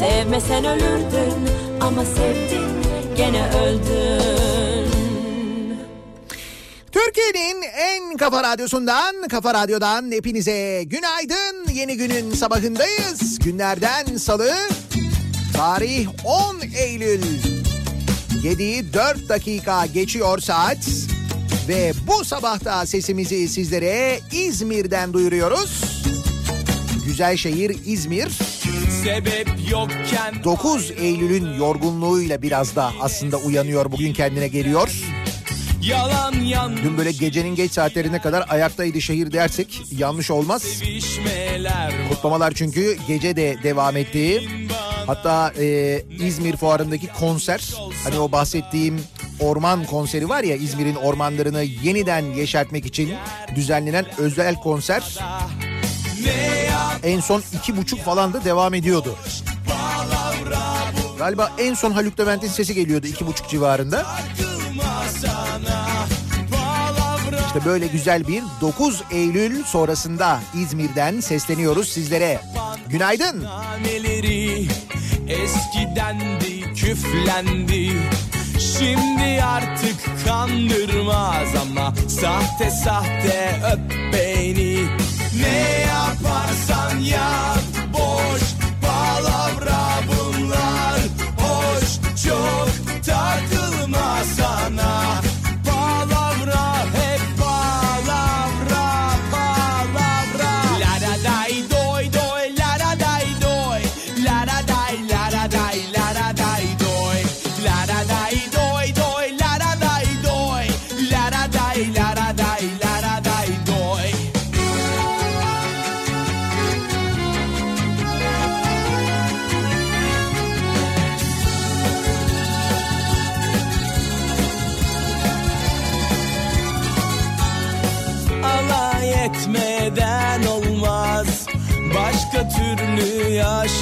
[0.00, 1.48] Sevmesen ölürdün
[1.80, 2.70] Ama sevdin
[3.16, 4.80] gene öldün
[6.92, 11.72] Türkiye'nin en kafa radyosundan, kafa radyodan hepinize günaydın.
[11.72, 13.38] Yeni günün sabahındayız.
[13.38, 14.54] Günlerden salı,
[15.56, 17.22] tarih 10 Eylül.
[18.42, 20.88] 7'yi 4 dakika geçiyor saat.
[21.68, 25.84] Ve bu sabahta sesimizi sizlere İzmir'den duyuruyoruz.
[27.06, 28.59] Güzel şehir İzmir.
[29.04, 34.90] Sebep yokken 9 Eylül'ün yorgunluğuyla biraz da aslında uyanıyor bugün kendine geliyor.
[35.82, 40.82] yalan yanlış Dün böyle gecenin geç saatlerine kadar ayaktaydı şehir dersek yanlış olmaz.
[42.08, 44.48] Kutlamalar çünkü gece de devam etti.
[45.06, 47.74] Hatta e, İzmir fuarındaki konser
[48.04, 49.00] hani o bahsettiğim
[49.40, 53.14] orman konseri var ya İzmir'in ormanlarını yeniden yeşertmek için
[53.56, 55.18] düzenlenen özel konser
[56.24, 56.69] ne
[57.02, 59.16] en son iki buçuk falan da devam ediyordu.
[61.18, 64.06] Galiba en son Haluk Levent'in sesi geliyordu iki buçuk civarında.
[67.46, 72.40] İşte böyle güzel bir 9 Eylül sonrasında İzmir'den sesleniyoruz sizlere.
[72.88, 73.46] Günaydın.
[75.28, 77.92] eskidendi küflendi
[78.78, 84.99] Şimdi artık kandırmaz ama sahte sahte öp beni
[85.40, 87.69] Ne yaparsan yap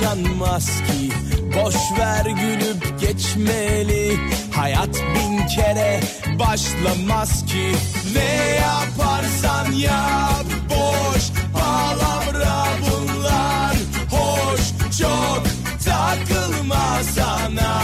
[0.03, 1.13] yaşanmaz ki.
[1.55, 4.17] Boş ver gülüp geçmeli.
[4.55, 6.01] Hayat bin kere
[6.39, 7.73] başlamaz ki.
[8.15, 11.23] Ne yaparsan yap boş
[11.53, 13.77] palavra bunlar.
[14.11, 14.61] Hoş
[14.99, 15.43] çok
[15.85, 17.78] takılma sana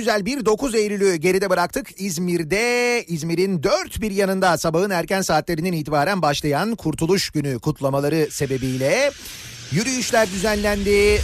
[0.00, 2.00] güzel bir 9 Eylül'ü geride bıraktık.
[2.00, 9.10] İzmir'de, İzmir'in dört bir yanında sabahın erken saatlerinden itibaren başlayan Kurtuluş Günü kutlamaları sebebiyle
[9.72, 11.20] yürüyüşler düzenlendi.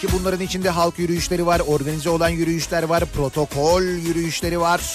[0.00, 4.94] Ki bunların içinde halk yürüyüşleri var, organize olan yürüyüşler var, protokol yürüyüşleri var.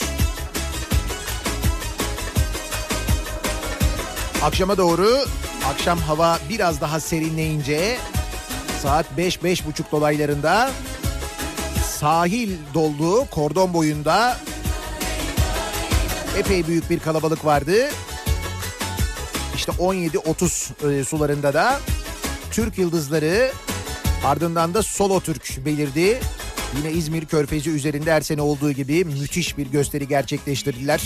[4.44, 5.26] Akşama doğru,
[5.66, 7.98] akşam hava biraz daha serinleyince
[8.82, 10.72] saat 5-5.30 dolaylarında
[12.04, 14.38] sahil dolduğu kordon boyunda
[16.38, 17.90] epey büyük bir kalabalık vardı.
[19.56, 21.80] İşte 17.30 e, sularında da
[22.52, 23.52] Türk Yıldızları
[24.26, 26.20] ardından da Solo Türk belirdi.
[26.78, 31.02] Yine İzmir Körfezi üzerinde her sene olduğu gibi müthiş bir gösteri gerçekleştirdiler.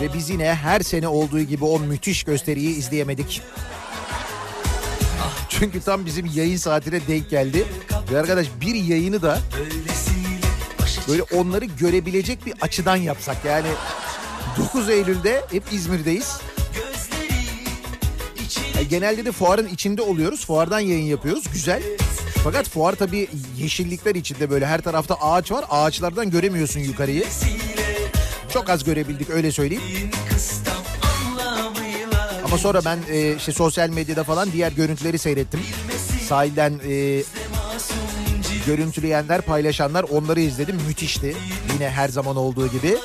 [0.00, 3.42] Ve biz yine her sene olduğu gibi o müthiş gösteriyi izleyemedik.
[5.58, 7.66] Çünkü tam bizim yayın saatine denk geldi.
[8.12, 9.38] Ve arkadaş bir yayını da
[11.08, 13.44] böyle onları görebilecek bir açıdan yapsak.
[13.44, 13.68] Yani
[14.58, 16.40] 9 Eylül'de hep İzmir'deyiz.
[18.76, 20.46] Yani genelde de fuarın içinde oluyoruz.
[20.46, 21.44] Fuardan yayın yapıyoruz.
[21.52, 21.82] Güzel.
[22.44, 23.28] Fakat fuar tabii
[23.58, 25.64] yeşillikler içinde böyle her tarafta ağaç var.
[25.70, 27.24] Ağaçlardan göremiyorsun yukarıyı.
[28.52, 30.10] Çok az görebildik öyle söyleyeyim.
[32.48, 35.60] Ama sonra ben e, işte sosyal medyada falan diğer görüntüleri seyrettim.
[36.28, 37.22] Sahilden e,
[38.66, 40.76] görüntüleyenler, paylaşanlar onları izledim.
[40.86, 41.36] Müthişti.
[41.74, 42.96] Yine her zaman olduğu gibi.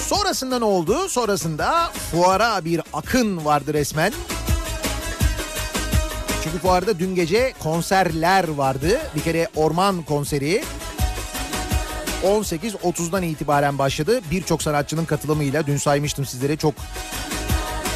[0.00, 1.08] Sonrasında ne oldu?
[1.08, 4.12] Sonrasında fuara bir akın vardı resmen.
[6.44, 9.00] Çünkü fuarda dün gece konserler vardı.
[9.16, 10.64] Bir kere orman konseri
[12.22, 14.20] 18.30'dan itibaren başladı.
[14.30, 16.74] Birçok sanatçının katılımıyla dün saymıştım sizlere çok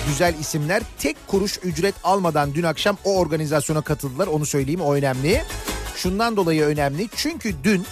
[0.08, 4.26] güzel isimler tek kuruş ücret almadan dün akşam o organizasyona katıldılar.
[4.26, 5.42] Onu söyleyeyim o önemli.
[5.96, 7.86] Şundan dolayı önemli çünkü dün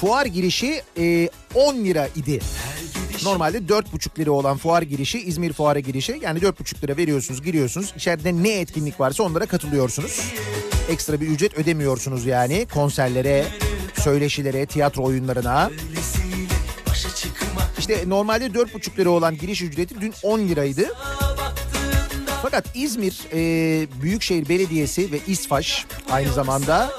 [0.00, 2.40] fuar girişi e, 10 lira idi.
[3.24, 7.92] Normalde 4,5 lira olan fuar girişi İzmir fuara girişi yani 4,5 lira veriyorsunuz giriyorsunuz.
[7.96, 10.32] İçeride ne etkinlik varsa onlara katılıyorsunuz.
[10.90, 13.44] Ekstra bir ücret ödemiyorsunuz yani konserlere,
[14.00, 15.70] söyleşilere, tiyatro oyunlarına.
[17.78, 20.88] İşte normalde 4,5 lira olan giriş ücreti dün 10 liraydı.
[22.42, 26.92] Fakat İzmir e, Büyükşehir Belediyesi ve İSFAŞ aynı zamanda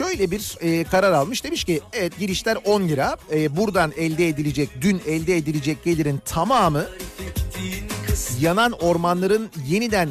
[0.00, 1.44] şöyle bir e, karar almış.
[1.44, 3.16] Demiş ki evet girişler 10 lira.
[3.32, 6.86] E, buradan elde edilecek, dün elde edilecek gelirin tamamı
[8.40, 10.08] yanan ormanların yeniden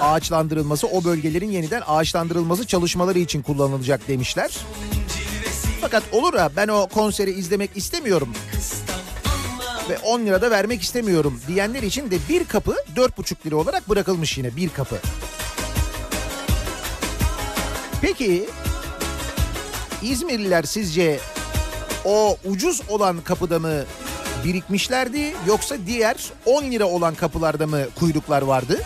[0.00, 4.56] ağaçlandırılması, o bölgelerin yeniden ağaçlandırılması çalışmaları için kullanılacak demişler.
[5.80, 8.28] Fakat olur ha ben o konseri izlemek istemiyorum
[9.88, 14.38] ve 10 lira da vermek istemiyorum diyenler için de bir kapı 4,5 lira olarak bırakılmış
[14.38, 14.98] yine bir kapı.
[18.02, 18.48] Peki
[20.02, 21.20] İzmirliler sizce
[22.04, 23.84] o ucuz olan kapıda mı
[24.44, 28.82] birikmişlerdi yoksa diğer 10 lira olan kapılarda mı kuyruklar vardı?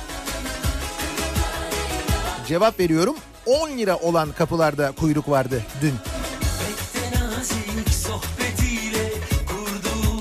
[2.48, 3.16] Cevap veriyorum
[3.46, 5.94] 10 lira olan kapılarda kuyruk vardı dün.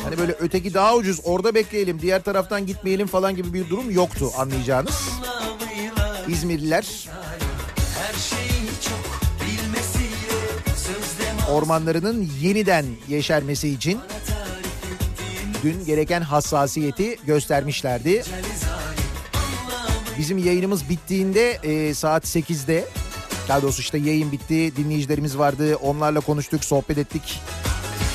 [0.04, 4.32] Hani böyle öteki daha ucuz orada bekleyelim diğer taraftan gitmeyelim falan gibi bir durum yoktu
[4.38, 5.10] anlayacağınız.
[6.28, 7.10] İzmirliler
[11.52, 14.00] ormanlarının yeniden yeşermesi için
[15.64, 18.24] dün gereken hassasiyeti göstermişlerdi.
[20.18, 22.86] Bizim yayınımız bittiğinde e, saat 8'de
[23.48, 27.40] daha doğrusu işte yayın bitti dinleyicilerimiz vardı onlarla konuştuk sohbet ettik.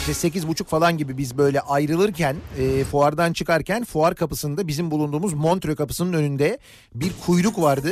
[0.09, 5.77] İşte 8.30 falan gibi biz böyle ayrılırken e, fuardan çıkarken fuar kapısında bizim bulunduğumuz Montreux
[5.77, 6.59] kapısının önünde
[6.95, 7.91] bir kuyruk vardı.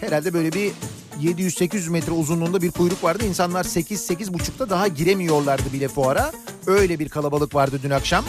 [0.00, 0.72] Herhalde böyle bir
[1.22, 3.24] 700-800 metre uzunluğunda bir kuyruk vardı.
[3.24, 6.32] İnsanlar 8-8.30'da daha giremiyorlardı bile fuara.
[6.66, 8.24] Öyle bir kalabalık vardı dün akşam.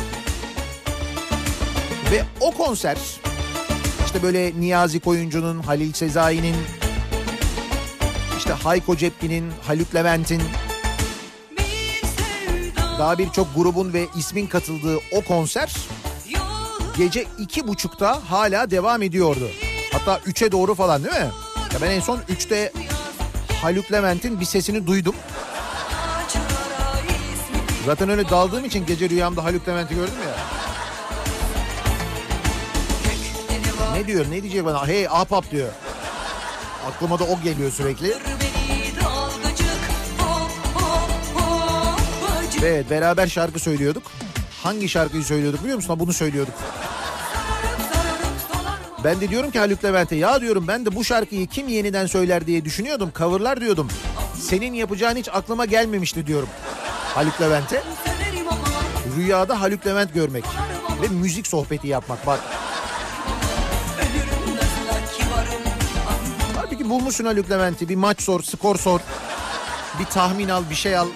[2.11, 2.97] Ve o konser
[4.05, 6.55] işte böyle Niyazi Koyuncu'nun, Halil Sezai'nin,
[8.37, 10.41] işte Hayko Cepkin'in, Haluk Levent'in
[12.99, 15.75] daha birçok grubun ve ismin katıldığı o konser
[16.97, 19.49] gece iki buçukta hala devam ediyordu.
[19.93, 21.31] Hatta üçe doğru falan değil mi?
[21.73, 22.71] Ya ben en son üçte
[23.61, 25.15] Haluk Levent'in bir sesini duydum.
[27.85, 30.35] Zaten öyle daldığım için gece rüyamda Haluk Levent'i gördüm ya.
[33.93, 34.87] Ne diyor ne diyecek bana?
[34.87, 35.69] Hey ahbap diyor.
[36.87, 38.17] Aklıma da o geliyor sürekli.
[42.63, 44.03] Evet beraber şarkı söylüyorduk.
[44.63, 45.99] Hangi şarkıyı söylüyorduk biliyor musun?
[45.99, 46.53] Bunu söylüyorduk.
[49.03, 52.47] Ben de diyorum ki Haluk Levent'e ya diyorum ben de bu şarkıyı kim yeniden söyler
[52.47, 53.11] diye düşünüyordum.
[53.17, 53.87] Coverlar diyordum.
[54.39, 56.49] Senin yapacağın hiç aklıma gelmemişti diyorum.
[57.15, 57.83] Haluk Levent'e.
[59.17, 60.43] Rüyada Haluk Levent görmek.
[61.01, 62.39] Ve müzik sohbeti yapmak bak.
[65.17, 65.61] kibarım
[66.55, 67.89] Halbuki bulmuşsun Haluk Levent'i.
[67.89, 68.99] Bir maç sor, skor sor.
[69.99, 71.07] Bir tahmin al, bir şey al.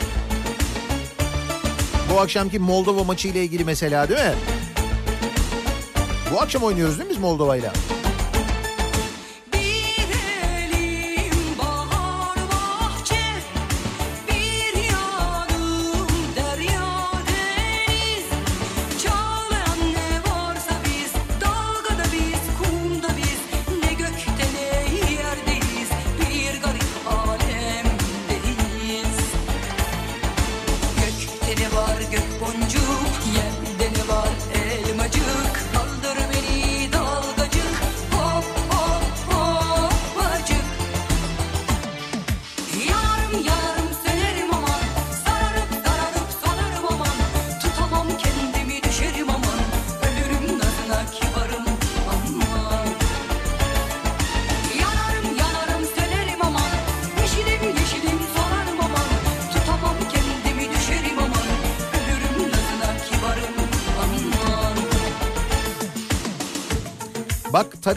[2.14, 4.53] Bu akşamki Moldova maçı ile ilgili mesela değil mi?
[6.34, 7.74] Bu akşam oynuyoruz değil mi biz Moldova'yla?
[7.74, 8.03] Bir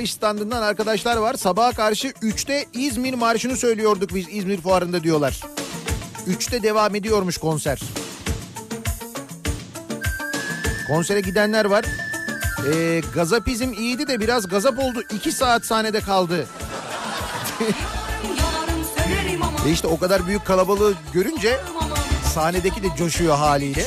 [0.07, 1.35] Tarış standından arkadaşlar var.
[1.35, 5.41] Sabaha karşı 3'te İzmir Marşı'nı söylüyorduk biz İzmir Fuarı'nda diyorlar.
[6.29, 7.81] 3'te devam ediyormuş konser.
[10.89, 11.85] Konsere gidenler var.
[12.73, 15.03] Ee, gazapizm iyiydi de biraz gazap oldu.
[15.15, 16.47] 2 saat sahnede kaldı.
[18.23, 21.61] Yanarım sönerim aman E işte o kadar büyük kalabalığı görünce
[22.35, 23.87] sahnedeki de coşuyor haliyle.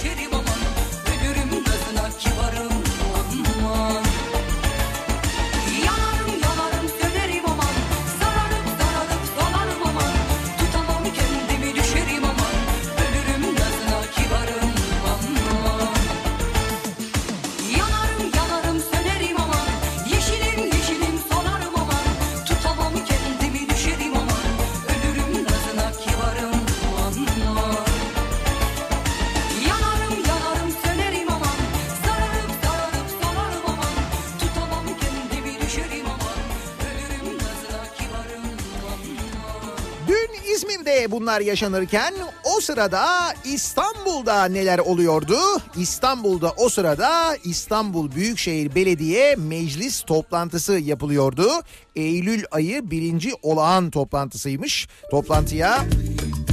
[41.29, 43.05] Bunlar yaşanırken o sırada
[43.45, 45.37] İstanbul'da neler oluyordu?
[45.77, 51.49] İstanbul'da o sırada İstanbul Büyükşehir Belediye Meclis toplantısı yapılıyordu.
[51.95, 54.87] Eylül ayı birinci olağan toplantısıymış.
[55.11, 55.85] Toplantıya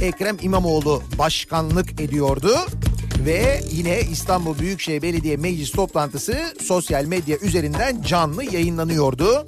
[0.01, 2.57] Ekrem İmamoğlu başkanlık ediyordu.
[3.25, 9.45] Ve yine İstanbul Büyükşehir Belediye Meclis toplantısı sosyal medya üzerinden canlı yayınlanıyordu.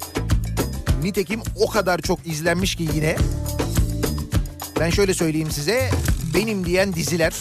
[1.02, 3.16] Nitekim o kadar çok izlenmiş ki yine
[4.80, 5.90] ben şöyle söyleyeyim size
[6.34, 7.34] benim diyen diziler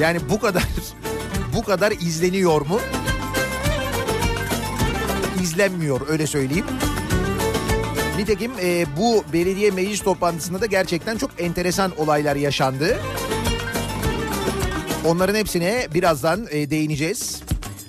[0.00, 0.62] yani bu kadar
[1.54, 2.80] bu kadar izleniyor mu?
[5.42, 6.66] İzlenmiyor öyle söyleyeyim.
[8.18, 12.98] Nitekim e, bu belediye meclis toplantısında da gerçekten çok enteresan olaylar yaşandı.
[15.04, 17.42] Onların hepsine birazdan e, değineceğiz.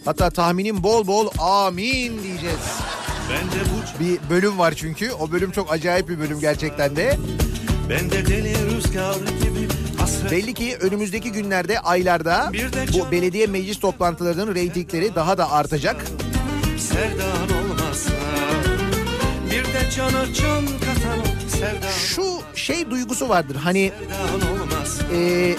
[0.06, 2.89] Hatta tahminim bol bol amin diyeceğiz.
[3.30, 5.12] Ben de bu Bir bölüm var çünkü.
[5.12, 7.18] O bölüm çok acayip bir bölüm gerçekten de.
[7.90, 9.70] ben de deli rüzgar gibi
[10.32, 12.52] Belli ki önümüzdeki günlerde, aylarda
[12.94, 16.06] bu belediye meclis toplantılarının reytingleri daha da artacak.
[22.08, 23.92] Şu şey duygusu vardır hani
[25.14, 25.56] e,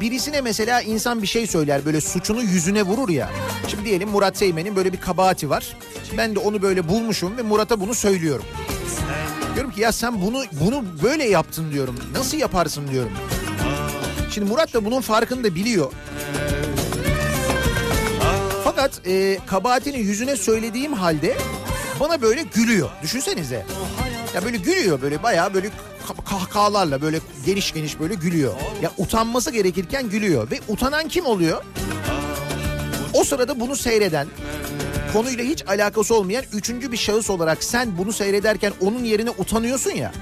[0.00, 3.30] birisine mesela insan bir şey söyler böyle suçunu yüzüne vurur ya.
[3.68, 5.76] Şimdi diyelim Murat Seymen'in böyle bir kabahati var.
[6.16, 8.44] Ben de onu böyle bulmuşum ve Murat'a bunu söylüyorum.
[9.54, 11.96] Diyorum ki ya sen bunu bunu böyle yaptın diyorum.
[12.14, 13.12] Nasıl yaparsın diyorum.
[14.30, 15.92] Şimdi Murat da bunun farkında biliyor.
[18.64, 21.36] Fakat e, kabahatini yüzüne söylediğim halde
[22.00, 22.88] bana böyle gülüyor.
[23.02, 23.66] Düşünsenize.
[24.34, 25.70] Ya böyle gülüyor böyle bayağı böyle
[26.24, 28.54] kahkahalarla böyle geniş geniş böyle gülüyor.
[28.82, 30.50] Ya utanması gerekirken gülüyor.
[30.50, 31.64] Ve utanan kim oluyor?
[33.14, 34.26] O sırada bunu seyreden
[35.12, 40.12] konuyla hiç alakası olmayan üçüncü bir şahıs olarak sen bunu seyrederken onun yerine utanıyorsun ya.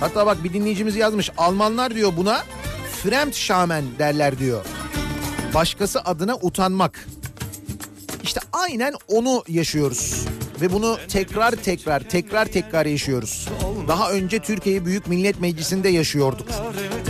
[0.00, 1.30] Hatta bak bir dinleyicimiz yazmış.
[1.38, 2.42] Almanlar diyor buna
[3.04, 4.64] Fremdschämen derler diyor.
[5.56, 7.06] Başkası adına utanmak.
[8.22, 10.26] İşte aynen onu yaşıyoruz.
[10.60, 13.48] Ve bunu tekrar tekrar tekrar tekrar yaşıyoruz.
[13.88, 16.48] Daha önce Türkiye Büyük Millet Meclisi'nde yaşıyorduk.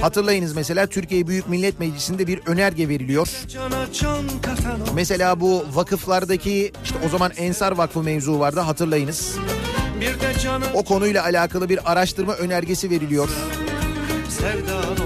[0.00, 3.29] Hatırlayınız mesela Türkiye Büyük Millet Meclisi'nde bir önerge veriliyor.
[4.95, 9.37] Mesela bu vakıflardaki işte o zaman Ensar Vakfı mevzu vardı hatırlayınız.
[10.75, 13.29] O konuyla alakalı bir araştırma önergesi veriliyor.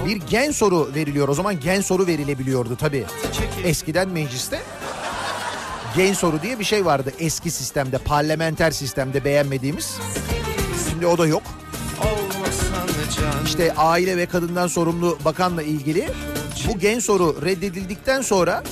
[0.05, 1.27] Bir gen soru veriliyor.
[1.27, 3.05] O zaman gen soru verilebiliyordu tabii.
[3.63, 4.59] Eskiden mecliste
[5.95, 9.97] gen soru diye bir şey vardı eski sistemde, parlamenter sistemde beğenmediğimiz.
[10.89, 11.43] Şimdi o da yok.
[13.45, 16.09] İşte aile ve kadından sorumlu bakanla ilgili
[16.67, 18.63] bu gen soru reddedildikten sonra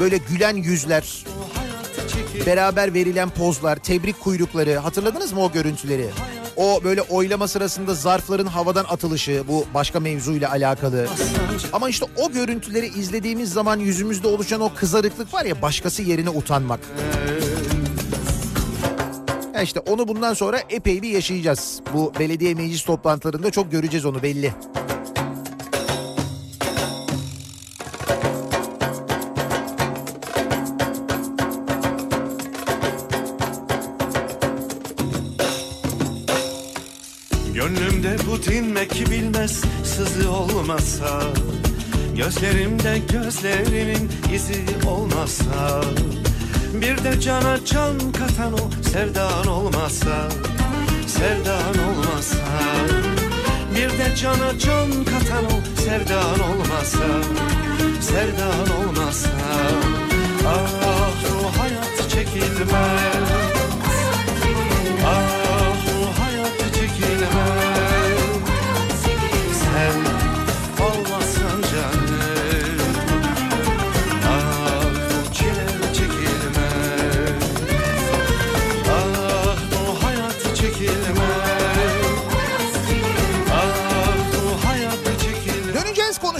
[0.00, 1.24] böyle gülen yüzler,
[2.46, 6.10] beraber verilen pozlar, tebrik kuyrukları hatırladınız mı o görüntüleri?
[6.60, 11.08] O böyle oylama sırasında zarfların havadan atılışı bu başka mevzuyla alakalı.
[11.72, 16.80] Ama işte o görüntüleri izlediğimiz zaman yüzümüzde oluşan o kızarıklık var ya başkası yerine utanmak.
[19.54, 21.80] Ya işte onu bundan sonra epey bir yaşayacağız.
[21.94, 24.54] Bu belediye meclis toplantılarında çok göreceğiz onu belli.
[38.40, 41.22] Bu dinmek bilmez sızı olmasa.
[42.16, 45.82] Gözlerimde gözlerinin izi olmasa.
[46.74, 50.28] Bir de cana can katan o sevdan olmasa.
[51.06, 52.36] Sevdan olmasa.
[53.74, 57.06] Bir de cana can katan o sevdan olmasa.
[58.00, 59.30] Sevdan olmasa.
[60.46, 63.39] Ah bu hayat çekilmez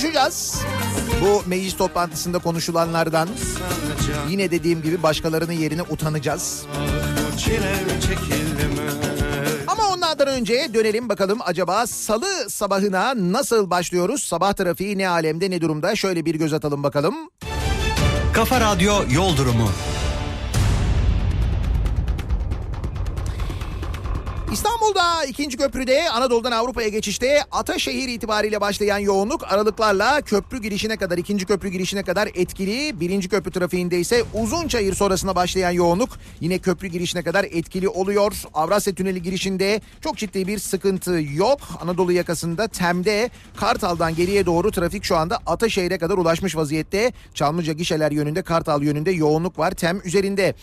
[0.01, 0.63] konuşacağız.
[1.23, 3.29] Bu meclis toplantısında konuşulanlardan
[4.29, 6.67] yine dediğim gibi başkalarının yerine utanacağız.
[9.67, 14.23] Ama onlardan önce dönelim bakalım acaba salı sabahına nasıl başlıyoruz?
[14.23, 15.97] Sabah trafiği ne alemde ne durumda?
[15.97, 17.15] Şöyle bir göz atalım bakalım.
[18.33, 19.71] Kafa Radyo Yol Durumu.
[24.53, 31.47] İstanbul'da ikinci köprüde Anadolu'dan Avrupa'ya geçişte Ataşehir itibariyle başlayan yoğunluk aralıklarla köprü girişine kadar ikinci
[31.47, 33.01] köprü girişine kadar etkili.
[33.01, 36.09] Birinci köprü trafiğinde ise Uzunçayır sonrasında başlayan yoğunluk
[36.41, 38.43] yine köprü girişine kadar etkili oluyor.
[38.55, 41.61] Avrasya Tüneli girişinde çok ciddi bir sıkıntı yok.
[41.81, 47.13] Anadolu yakasında Tem'de Kartal'dan geriye doğru trafik şu anda Ataşehir'e kadar ulaşmış vaziyette.
[47.35, 50.55] Çamlıca gişeler yönünde Kartal yönünde yoğunluk var Tem üzerinde.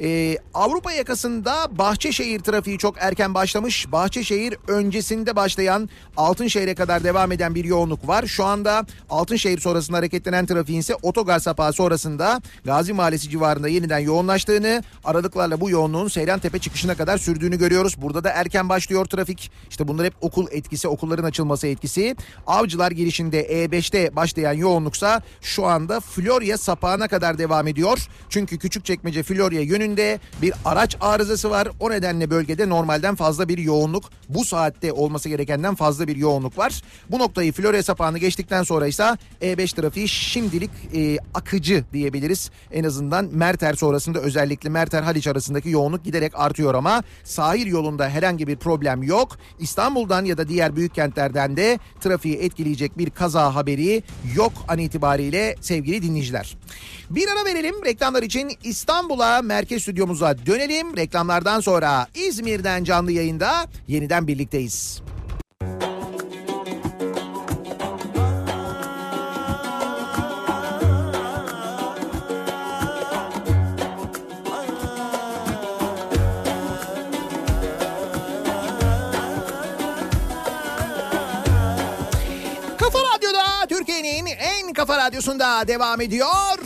[0.00, 3.92] Ee, Avrupa yakasında Bahçeşehir trafiği çok erken başlamış.
[3.92, 8.26] Bahçeşehir öncesinde başlayan Altınşehir'e kadar devam eden bir yoğunluk var.
[8.26, 14.82] Şu anda Altınşehir sonrasında hareketlenen trafiğin ise otogar sapağı sonrasında Gazi Mahallesi civarında yeniden yoğunlaştığını,
[15.04, 18.02] aralıklarla bu yoğunluğun Seyrantepe çıkışına kadar sürdüğünü görüyoruz.
[18.02, 19.50] Burada da erken başlıyor trafik.
[19.70, 22.16] İşte bunlar hep okul etkisi, okulların açılması etkisi.
[22.46, 28.08] Avcılar girişinde E5'te başlayan yoğunluksa şu anda Florya sapağına kadar devam ediyor.
[28.28, 31.68] Çünkü Küçükçekmece Florya yönünde bir araç arızası var.
[31.80, 36.82] O nedenle bölgede normalden fazla bir yoğunluk, bu saatte olması gerekenden fazla bir yoğunluk var.
[37.10, 42.50] Bu noktayı Florya sapağını geçtikten sonra ise E5 trafiği şimdilik e, akıcı diyebiliriz.
[42.72, 48.46] En azından Merter sonrasında özellikle Merter Haliç arasındaki yoğunluk giderek artıyor ama sahil yolunda herhangi
[48.46, 49.38] bir problem yok.
[49.58, 54.02] İstanbul'dan ya da diğer büyük kentlerden de trafiği etkileyecek bir kaza haberi
[54.34, 56.56] yok an itibariyle sevgili dinleyiciler.
[57.10, 60.96] Bir ara verelim reklamlar için İstanbul'a merkez stüdyomuza dönelim.
[60.96, 65.02] Reklamlardan sonra İzmir'den canlı yayında yeniden birlikteyiz.
[82.78, 86.65] Kafa Radyo'da Türkiye'nin en kafa radyosunda devam ediyor.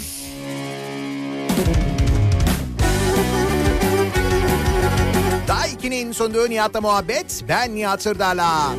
[5.80, 7.44] Daiki'nin sunduğu Nihat'la muhabbet.
[7.48, 8.74] Ben Nihat Sırdar'la.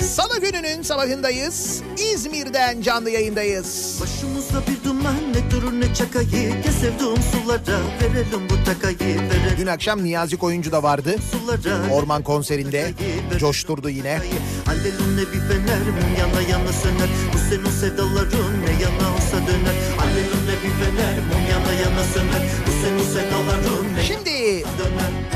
[0.00, 1.82] Salı gününün sabahındayız.
[2.14, 3.98] İzmir'den canlı yayındayız.
[4.02, 5.34] Başımızda bir duman
[5.80, 11.16] ne çakayı Gel sevduğum sulara verelim bu takayı Verelim Dün akşam Niyazi Koyuncu da vardı.
[11.30, 12.92] sulara Orman konserinde
[13.38, 14.20] coşturdu yine.
[14.68, 20.54] Alelune bir fener mum yana yana söner Bu senin sevdaların ne yana olsa döner Alelune
[20.64, 24.64] bir fener mum yana yana söner Bu senin sevdaların ne Şimdi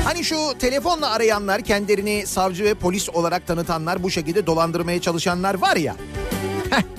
[0.03, 5.75] hani şu telefonla arayanlar kendilerini savcı ve polis olarak tanıtanlar bu şekilde dolandırmaya çalışanlar var
[5.75, 5.95] ya.
[6.69, 6.96] Heh.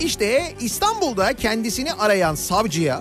[0.00, 3.00] İşte İstanbul'da kendisini arayan savcıya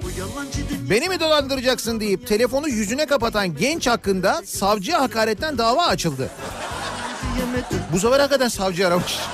[0.90, 6.30] beni mi dolandıracaksın deyip telefonu yüzüne kapatan genç hakkında savcıya hakaretten dava açıldı.
[7.94, 9.20] Bu sefer hakikaten savcı aramış.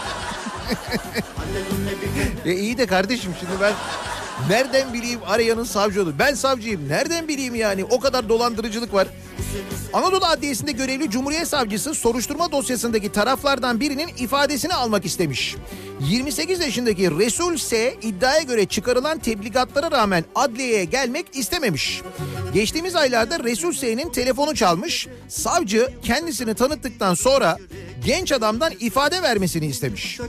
[2.45, 3.73] E iyi de kardeşim şimdi ben
[4.49, 6.19] nereden bileyim arayanın savcı olduğunu?
[6.19, 6.89] Ben savcıyım.
[6.89, 7.83] Nereden bileyim yani?
[7.83, 9.07] O kadar dolandırıcılık var.
[9.93, 15.55] Anadolu Adliyesi'nde görevli Cumhuriyet Savcısı soruşturma dosyasındaki taraflardan birinin ifadesini almak istemiş.
[16.09, 17.95] 28 yaşındaki Resul S.
[18.01, 22.01] iddiaya göre çıkarılan tebligatlara rağmen adliyeye gelmek istememiş.
[22.53, 25.07] Geçtiğimiz aylarda Resul S.'nin telefonu çalmış.
[25.27, 27.57] Savcı kendisini tanıttıktan sonra
[28.05, 30.19] genç adamdan ifade vermesini istemiş.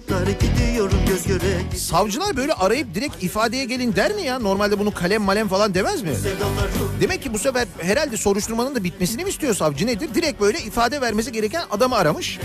[1.76, 4.38] Savcılar böyle arayıp direkt ifadeye gelin der mi ya?
[4.38, 6.10] Normalde bunu kalem malem falan demez mi?
[7.00, 10.14] Demek ki bu sefer herhalde soruşturmanın da bitmesini mi istiyor savcı nedir?
[10.14, 12.38] Direkt böyle ifade vermesi gereken adamı aramış.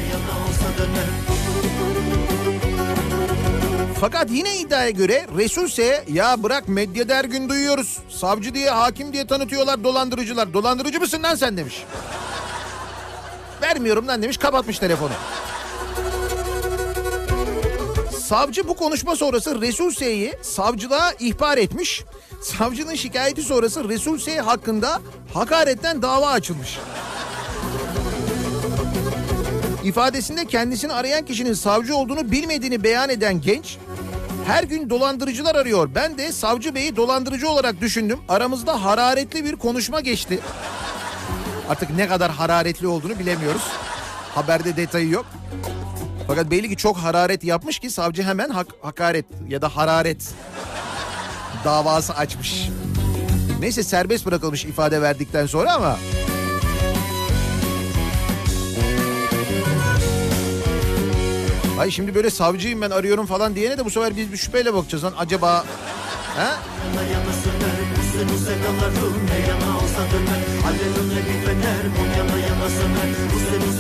[4.02, 5.68] Fakat yine iddiaya göre Resul
[6.14, 7.98] ya bırak medyada her gün duyuyoruz.
[8.10, 10.54] Savcı diye hakim diye tanıtıyorlar dolandırıcılar.
[10.54, 11.84] Dolandırıcı mısın lan sen demiş.
[13.62, 15.14] Vermiyorum lan demiş kapatmış telefonu.
[18.30, 22.04] Savcı bu konuşma sonrası Resul S'yi savcılığa ihbar etmiş.
[22.42, 25.02] Savcının şikayeti sonrası Resul S hakkında
[25.34, 26.80] hakaretten dava açılmış.
[29.84, 33.78] İfadesinde kendisini arayan kişinin savcı olduğunu bilmediğini beyan eden genç,
[34.48, 35.90] her gün dolandırıcılar arıyor.
[35.96, 38.20] Ben de savcı beyi dolandırıcı olarak düşündüm.
[38.30, 40.40] Aramızda hararetli bir konuşma geçti.
[41.70, 43.64] Artık ne kadar hararetli olduğunu bilemiyoruz.
[44.36, 45.26] Haberde detayı yok.
[46.30, 50.34] Fakat belli ki çok hararet yapmış ki savcı hemen hak- hakaret ya da hararet
[51.66, 52.70] davası açmış.
[53.60, 55.98] Neyse serbest bırakılmış ifade verdikten sonra ama
[61.80, 65.04] Ay şimdi böyle savcıyım ben arıyorum falan diyene de bu sefer biz bir şüpheyle bakacağız
[65.04, 65.66] lan acaba
[66.38, 66.58] ha?
[68.20, 68.32] Söner
[69.02, 73.74] Bu ne yana olsa döner Alelune bir fener mum yana yana söner Bu senin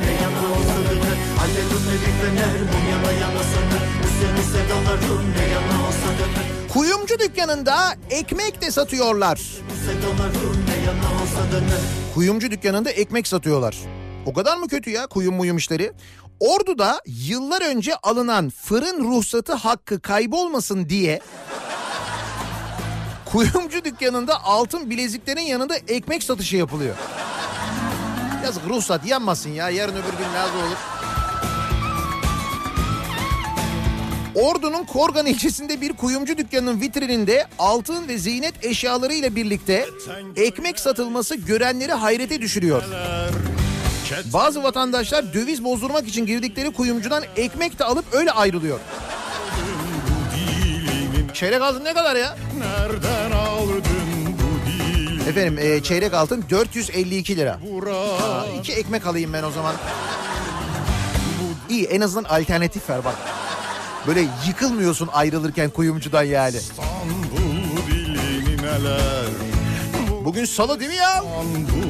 [0.00, 4.48] ne yana olsa döner Alelune bir fener mum yana yana söner Bu senin
[5.36, 9.40] ne yana olsa döner Kuyumcu dükkanında ekmek de satıyorlar.
[9.70, 9.74] Bu
[12.14, 13.76] Kuyumcu dükkanında ekmek satıyorlar.
[14.26, 15.92] O kadar mı kötü ya kuyum muyum işleri?
[16.40, 21.20] Ordu'da yıllar önce alınan fırın ruhsatı hakkı kaybolmasın diye
[23.32, 26.94] kuyumcu dükkanında altın bileziklerin yanında ekmek satışı yapılıyor.
[28.44, 30.76] Yazık ruhsat yanmasın ya yarın öbür gün lazım olur.
[34.34, 39.86] Ordu'nun Korgan ilçesinde bir kuyumcu dükkanının vitrininde altın ve ziynet eşyalarıyla birlikte
[40.36, 42.82] ekmek satılması görenleri hayrete düşürüyor.
[44.32, 48.80] Bazı vatandaşlar döviz bozdurmak için girdikleri kuyumcudan ekmek de alıp öyle ayrılıyor.
[51.34, 52.36] Çeyrek altın ne kadar ya?
[52.58, 53.82] Nereden aldın
[55.28, 57.52] Efendim e, çeyrek altın 452 lira.
[57.52, 59.74] Aa, iki ekmek alayım ben o zaman.
[61.68, 63.14] İyi en azından alternatif ver bak.
[64.06, 66.56] Böyle yıkılmıyorsun ayrılırken kuyumcudan yani.
[70.24, 71.14] Bugün salı değil mi ya?
[71.14, 71.89] İstanbul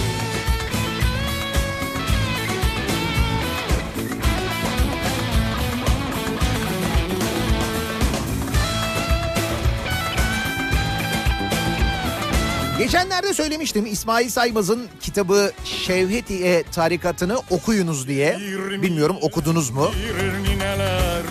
[12.81, 18.37] Geçenlerde söylemiştim İsmail Saymaz'ın kitabı Şevhetiye tarikatını okuyunuz diye.
[18.81, 19.91] Bilmiyorum okudunuz mu?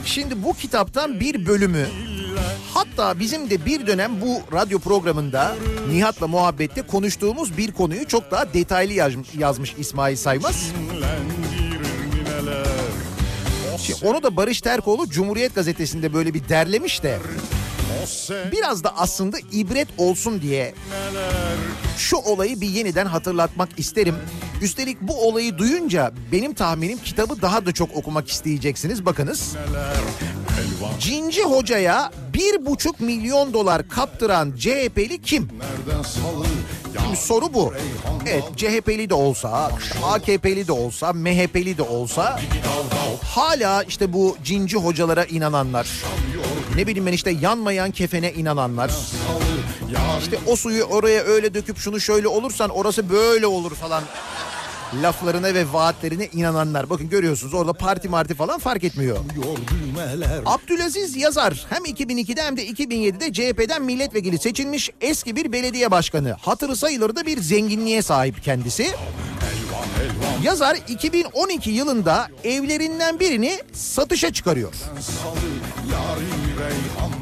[0.05, 1.87] Şimdi bu kitaptan bir bölümü
[2.75, 5.57] hatta bizim de bir dönem bu radyo programında
[5.89, 10.67] Nihat'la muhabbette konuştuğumuz bir konuyu çok daha detaylı yazmış, yazmış İsmail Saymaz.
[13.79, 17.19] Şimdi onu da Barış Terkoğlu Cumhuriyet Gazetesi'nde böyle bir derlemiş de
[18.53, 20.75] Biraz da aslında ibret olsun diye
[21.99, 24.15] şu olayı bir yeniden hatırlatmak isterim.
[24.63, 29.07] Üstelik bu olayı duyunca benim tahminim kitabı daha da çok okumak isteyeceksiniz.
[29.07, 29.57] Bakınız.
[31.01, 35.49] Cinci Hoca'ya bir buçuk milyon dolar kaptıran CHP'li kim?
[37.03, 37.73] Şimdi soru bu.
[38.27, 39.71] Evet CHP'li de olsa,
[40.05, 42.41] AKP'li de olsa, MHP'li de olsa
[43.25, 45.89] hala işte bu cinci hocalara inananlar,
[46.77, 48.91] ne bileyim ben işte yanmayan kefene inananlar,
[50.21, 54.03] işte o suyu oraya öyle döküp şunu şöyle olursan orası böyle olur falan
[55.03, 56.91] laflarına ve vaatlerine inananlar.
[56.91, 59.19] Bakın görüyorsunuz orada parti marti falan fark etmiyor.
[60.47, 66.37] Abdülaziz Yazar hem 2002'de hem de 2007'de CHP'den milletvekili seçilmiş eski bir belediye başkanı.
[66.41, 68.91] Hatırı sayılır da bir zenginliğe sahip kendisi.
[70.43, 74.73] Yazar 2012 yılında evlerinden birini satışa çıkarıyor.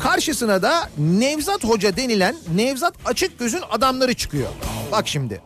[0.02, 4.48] Karşısına da Nevzat Hoca denilen Nevzat Açıkgöz'ün adamları çıkıyor.
[4.92, 5.40] Bak şimdi.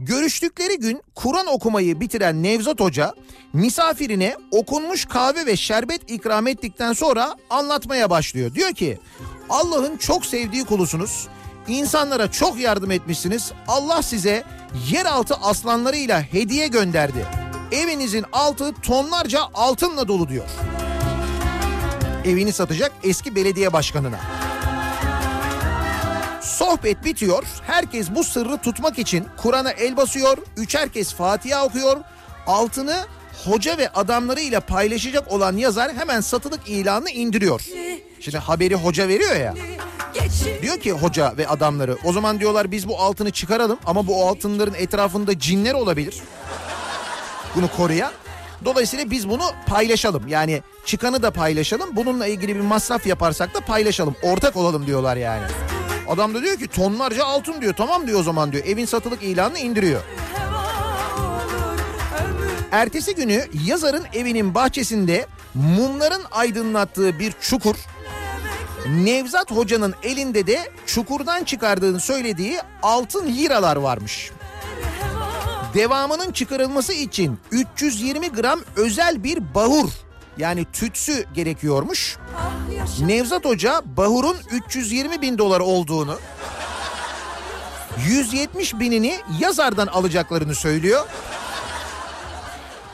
[0.00, 3.14] Görüştükleri gün Kur'an okumayı bitiren Nevzat Hoca
[3.52, 8.54] misafirine okunmuş kahve ve şerbet ikram ettikten sonra anlatmaya başlıyor.
[8.54, 8.98] Diyor ki
[9.50, 11.28] Allah'ın çok sevdiği kulusunuz.
[11.68, 13.52] İnsanlara çok yardım etmişsiniz.
[13.68, 14.44] Allah size
[14.90, 17.26] yeraltı aslanlarıyla hediye gönderdi.
[17.72, 20.48] Evinizin altı tonlarca altınla dolu diyor.
[22.24, 24.20] Evini satacak eski belediye başkanına.
[26.42, 27.44] Sohbet bitiyor.
[27.66, 30.38] Herkes bu sırrı tutmak için Kur'an'a el basıyor.
[30.56, 31.96] Üçer kez Fatiha okuyor.
[32.46, 33.06] Altını
[33.44, 37.62] hoca ve adamlarıyla paylaşacak olan yazar hemen satılık ilanını indiriyor.
[38.20, 39.54] Şimdi haberi hoca veriyor ya.
[40.62, 44.74] Diyor ki hoca ve adamları o zaman diyorlar biz bu altını çıkaralım ama bu altınların
[44.74, 46.14] etrafında cinler olabilir.
[47.56, 48.12] Bunu koruyan.
[48.64, 50.28] Dolayısıyla biz bunu paylaşalım.
[50.28, 51.96] Yani çıkanı da paylaşalım.
[51.96, 54.16] Bununla ilgili bir masraf yaparsak da paylaşalım.
[54.22, 55.42] Ortak olalım diyorlar yani.
[56.08, 57.74] Adam da diyor ki tonlarca altın diyor.
[57.76, 58.64] Tamam diyor o zaman diyor.
[58.64, 60.00] Evin satılık ilanını indiriyor.
[62.72, 67.76] Ertesi günü yazarın evinin bahçesinde mumların aydınlattığı bir çukur
[68.88, 74.30] Nevzat Hoca'nın elinde de çukurdan çıkardığını söylediği altın liralar varmış.
[75.74, 79.90] Devamının çıkarılması için 320 gram özel bir bahur
[80.38, 82.16] yani tütsü gerekiyormuş.
[83.00, 86.18] Nevzat Hoca bahurun 320 bin dolar olduğunu
[88.08, 91.06] 170 binini yazardan alacaklarını söylüyor.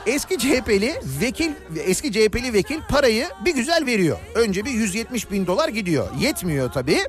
[0.05, 1.51] Eski CHP'li vekil,
[1.85, 4.17] eski CHP'li vekil parayı bir güzel veriyor.
[4.35, 6.07] Önce bir 170 bin dolar gidiyor.
[6.19, 6.99] Yetmiyor tabii.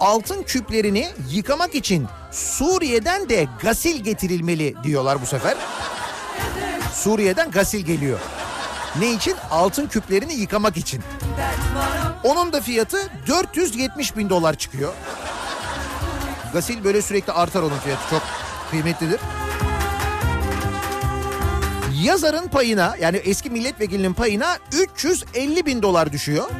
[0.00, 5.56] Altın küplerini yıkamak için Suriye'den de gasil getirilmeli diyorlar bu sefer.
[6.94, 8.18] Suriye'den gasil geliyor.
[8.98, 9.34] Ne için?
[9.50, 11.02] Altın küplerini yıkamak için.
[12.24, 14.92] Onun da fiyatı 470 bin dolar çıkıyor.
[16.52, 18.22] Gasil böyle sürekli artar onun fiyatı çok
[18.70, 19.20] kıymetlidir.
[22.02, 26.50] Yazarın payına yani eski milletvekilinin payına 350 bin dolar düşüyor.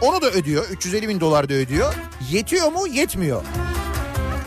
[0.00, 1.94] Onu da ödüyor 350 bin dolar da ödüyor.
[2.30, 2.86] Yetiyor mu?
[2.86, 3.44] Yetmiyor.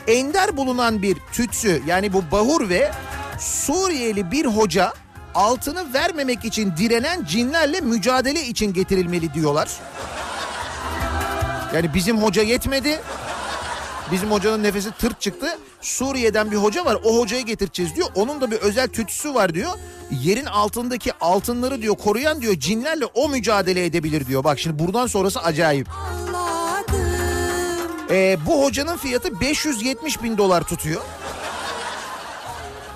[0.07, 2.91] Ender bulunan bir tütsü yani bu bahur ve
[3.39, 4.93] Suriyeli bir hoca
[5.35, 9.69] altını vermemek için direnen cinlerle mücadele için getirilmeli diyorlar.
[11.73, 12.99] Yani bizim hoca yetmedi.
[14.12, 15.57] Bizim hocanın nefesi tırt çıktı.
[15.81, 18.07] Suriye'den bir hoca var o hocayı getireceğiz diyor.
[18.15, 19.71] Onun da bir özel tütsüsü var diyor.
[20.11, 24.43] Yerin altındaki altınları diyor koruyan diyor cinlerle o mücadele edebilir diyor.
[24.43, 25.87] Bak şimdi buradan sonrası acayip.
[28.09, 31.01] Ee, bu hocanın fiyatı 570 bin dolar tutuyor.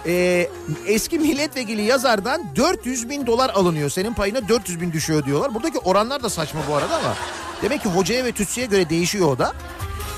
[0.06, 0.50] Ee,
[0.88, 3.90] eski milletvekili yazardan 400 bin dolar alınıyor.
[3.90, 5.54] Senin payına 400 bin düşüyor diyorlar.
[5.54, 7.16] Buradaki oranlar da saçma bu arada ama.
[7.62, 9.54] Demek ki hocaya ve tütsüye göre değişiyor o da.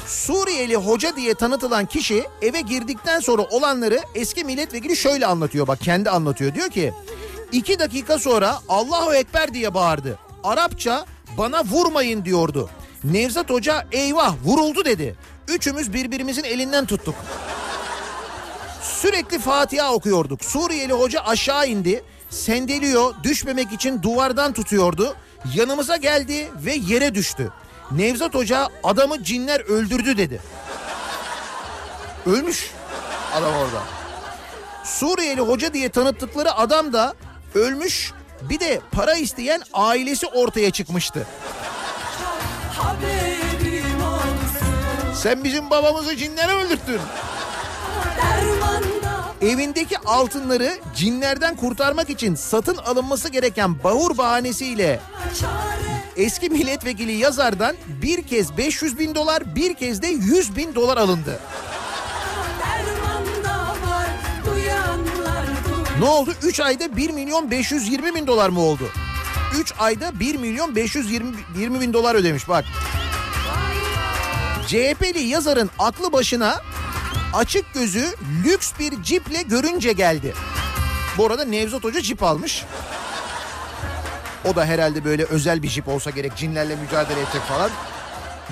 [0.08, 6.10] Suriyeli hoca diye tanıtılan kişi eve girdikten sonra olanları eski milletvekili şöyle anlatıyor bak kendi
[6.10, 6.56] anlatıyor.
[6.56, 6.94] Diyor ki
[7.52, 10.20] iki dakika sonra Allahu Ekber diye bağırdı.
[10.44, 11.06] Arapça
[11.38, 12.70] bana vurmayın diyordu.
[13.04, 15.15] Nevzat Hoca eyvah vuruldu dedi.
[15.48, 17.15] Üçümüz birbirimizin elinden tuttuk.
[18.82, 20.46] Sürekli Fatiha okuyorduk.
[20.46, 22.04] Suriyeli hoca aşağı indi.
[22.30, 25.15] Sendeliyor, düşmemek için duvardan tutuyordu.
[25.56, 27.52] Yanımıza geldi ve yere düştü.
[27.91, 30.41] Nevzat Hoca adamı cinler öldürdü dedi.
[32.26, 32.71] Ölmüş
[33.34, 33.84] adam orada.
[34.84, 37.13] Suriyeli hoca diye tanıttıkları adam da
[37.56, 38.13] ölmüş.
[38.41, 41.28] Bir de para isteyen ailesi ortaya çıkmıştı.
[45.15, 47.00] Sen bizim babamızı cinlere öldürttün.
[49.41, 55.00] Evindeki altınları cinlerden kurtarmak için satın alınması gereken bahur bahanesiyle
[56.17, 61.39] eski milletvekili yazardan bir kez 500 bin dolar bir kez de 100 bin dolar alındı.
[65.99, 66.34] Ne oldu?
[66.43, 68.89] 3 ayda 1 milyon 520 bin dolar mı oldu?
[69.60, 72.65] 3 ayda 1 milyon 520 20 bin dolar ödemiş bak.
[74.67, 76.62] CHP'li yazarın aklı başına
[77.34, 78.06] açık gözü
[78.45, 80.34] lüks bir ciple görünce geldi.
[81.17, 82.63] Bu arada Nevzat Hoca cip almış.
[84.51, 86.36] O da herhalde böyle özel bir jip olsa gerek.
[86.36, 87.71] Cinlerle mücadele edecek falan.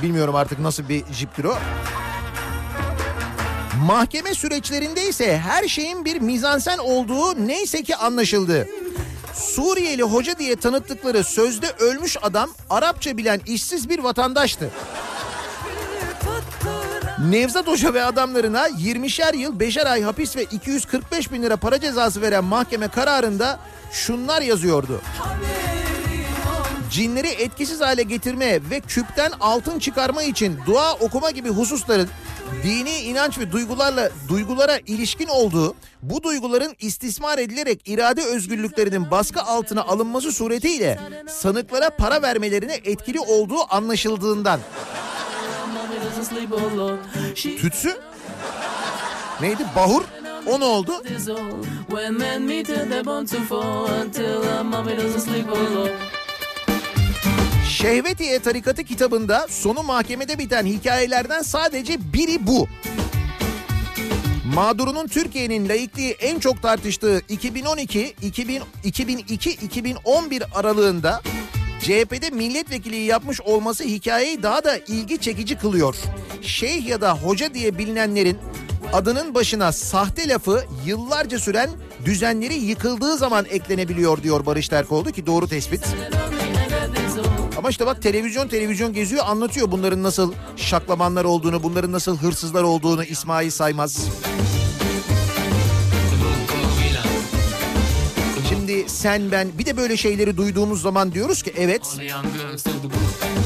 [0.01, 1.57] Bilmiyorum artık nasıl bir jiptir o.
[3.85, 8.67] Mahkeme süreçlerinde ise her şeyin bir mizansen olduğu neyse ki anlaşıldı.
[9.33, 14.69] Suriyeli hoca diye tanıttıkları sözde ölmüş adam Arapça bilen işsiz bir vatandaştı.
[17.29, 22.21] Nevzat Hoca ve adamlarına 20'şer yıl 5'er ay hapis ve 245 bin lira para cezası
[22.21, 23.59] veren mahkeme kararında
[23.91, 25.01] şunlar yazıyordu.
[26.93, 32.09] Cinleri etkisiz hale getirme ve küpten altın çıkarma için dua okuma gibi hususların
[32.63, 39.81] dini inanç ve duygularla duygulara ilişkin olduğu, bu duyguların istismar edilerek irade özgürlüklerinin baskı altına
[39.81, 44.59] alınması suretiyle sanıklara para vermelerine etkili olduğu anlaşıldığından.
[47.57, 47.97] Tütsü?
[49.41, 49.65] Neydi?
[49.75, 50.03] Bahur?
[50.47, 50.91] O ne oldu?
[57.83, 62.67] Şehvetiye Tarikatı kitabında sonu mahkemede biten hikayelerden sadece biri bu.
[64.55, 71.21] Mağdurunun Türkiye'nin laikliği en çok tartıştığı 2012, 2000, 2002, 2011 aralığında
[71.81, 75.95] CHP'de milletvekilliği yapmış olması hikayeyi daha da ilgi çekici kılıyor.
[76.41, 78.37] Şeyh ya da hoca diye bilinenlerin
[78.93, 81.69] adının başına sahte lafı yıllarca süren
[82.05, 85.87] düzenleri yıkıldığı zaman eklenebiliyor diyor Barış Terkoğlu ki doğru tespit.
[87.63, 93.03] Ama işte bak televizyon televizyon geziyor anlatıyor bunların nasıl şaklamanlar olduğunu, bunların nasıl hırsızlar olduğunu
[93.03, 94.07] İsmail Saymaz.
[98.49, 101.81] Şimdi sen ben bir de böyle şeyleri duyduğumuz zaman diyoruz ki evet.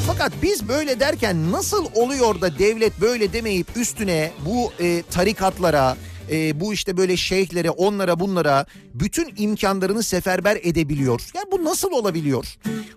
[0.07, 5.97] Fakat biz böyle derken nasıl oluyor da devlet böyle demeyip üstüne bu e, tarikatlara,
[6.31, 11.21] e, bu işte böyle şeyhlere, onlara bunlara bütün imkanlarını seferber edebiliyor.
[11.35, 12.45] Yani bu nasıl olabiliyor?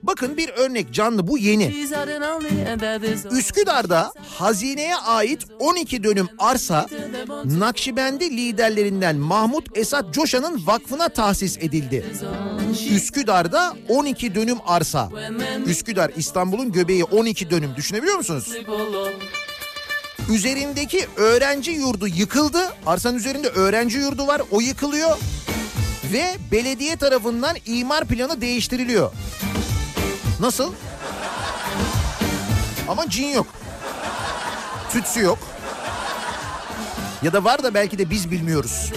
[0.03, 1.64] Bakın bir örnek canlı bu yeni.
[3.31, 6.87] Üsküdar'da hazineye ait 12 dönüm arsa
[7.45, 12.05] Nakşibendi liderlerinden Mahmut Esat Coşan'ın vakfına tahsis edildi.
[12.95, 15.11] Üsküdar'da 12 dönüm arsa.
[15.66, 18.53] Üsküdar İstanbul'un göbeği 12 dönüm düşünebiliyor musunuz?
[20.28, 22.72] Üzerindeki öğrenci yurdu yıkıldı.
[22.87, 25.18] Arsanın üzerinde öğrenci yurdu var o yıkılıyor.
[26.12, 29.12] Ve belediye tarafından imar planı değiştiriliyor.
[30.40, 30.72] Nasıl?
[32.88, 33.46] Ama cin yok.
[34.92, 35.38] Tütsü yok.
[37.22, 38.92] Ya da var da belki de biz bilmiyoruz.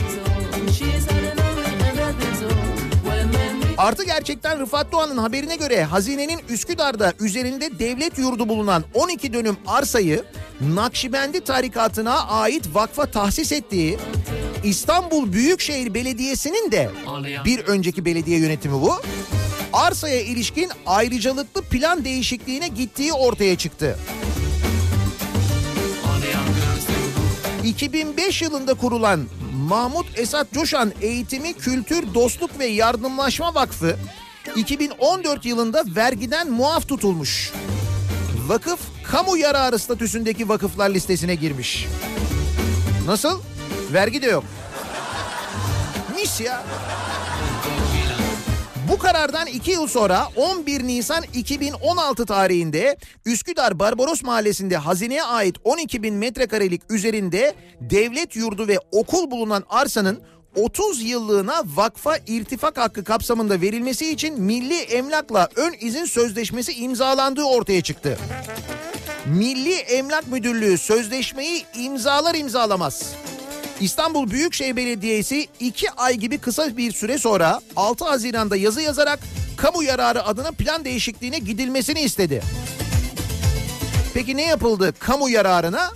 [3.84, 10.24] Artı gerçekten Rıfat Doğan'ın haberine göre hazinenin Üsküdar'da üzerinde devlet yurdu bulunan 12 dönüm arsayı
[10.62, 13.98] Nakşibendi tarikatına ait vakfa tahsis ettiği
[14.64, 16.90] İstanbul Büyükşehir Belediyesi'nin de
[17.46, 18.94] bir önceki belediye yönetimi bu.
[19.74, 24.00] Arsaya ilişkin ayrıcalıklı plan değişikliğine gittiği ortaya çıktı.
[27.64, 29.26] 2005 yılında kurulan
[29.68, 33.98] Mahmut Esat Coşan Eğitimi Kültür Dostluk ve Yardımlaşma Vakfı
[34.56, 37.52] 2014 yılında vergiden muaf tutulmuş.
[38.48, 41.88] Vakıf kamu yararı statüsündeki vakıflar listesine girmiş.
[43.08, 43.42] Nasıl?
[43.94, 44.44] Vergi de yok.
[46.16, 46.64] Mis ya.
[48.94, 56.04] Bu karardan 2 yıl sonra 11 Nisan 2016 tarihinde Üsküdar Barbaros Mahallesi'nde hazineye ait 12
[56.04, 60.22] bin metrekarelik üzerinde devlet yurdu ve okul bulunan arsanın
[60.56, 67.82] 30 yıllığına vakfa irtifak hakkı kapsamında verilmesi için milli emlakla ön izin sözleşmesi imzalandığı ortaya
[67.82, 68.18] çıktı.
[69.26, 73.16] Milli Emlak Müdürlüğü sözleşmeyi imzalar imzalamaz.
[73.84, 79.20] İstanbul Büyükşehir Belediyesi 2 ay gibi kısa bir süre sonra 6 Haziran'da yazı yazarak
[79.58, 82.44] kamu yararı adına plan değişikliğine gidilmesini istedi.
[84.14, 85.92] Peki ne yapıldı kamu yararına?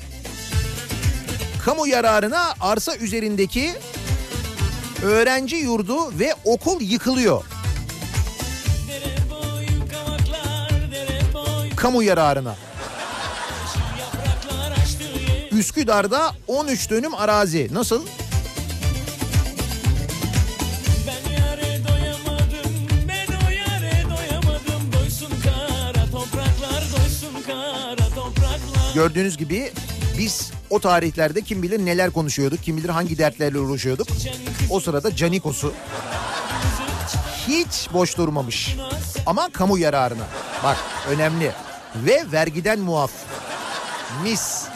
[1.66, 3.74] Kamu yararına arsa üzerindeki
[5.04, 7.44] öğrenci yurdu ve okul yıkılıyor.
[11.76, 12.56] Kamu yararına.
[15.58, 17.70] Üsküdar'da 13 dönüm arazi.
[17.72, 18.06] Nasıl?
[28.96, 29.72] Gördüğünüz gibi
[30.18, 34.08] biz o tarihlerde kim bilir neler konuşuyorduk, kim bilir hangi dertlerle uğraşıyorduk.
[34.70, 35.74] O sırada Canikos'u
[37.48, 38.76] hiç boş durmamış.
[39.26, 40.28] Ama kamu yararına.
[40.64, 40.78] Bak
[41.10, 41.52] önemli.
[41.96, 43.12] Ve vergiden muaf.
[44.24, 44.68] Mis.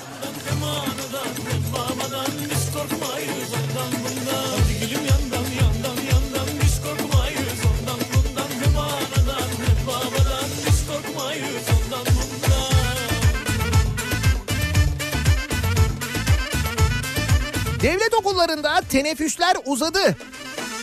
[17.84, 20.16] Devlet okullarında teneffüsler uzadı.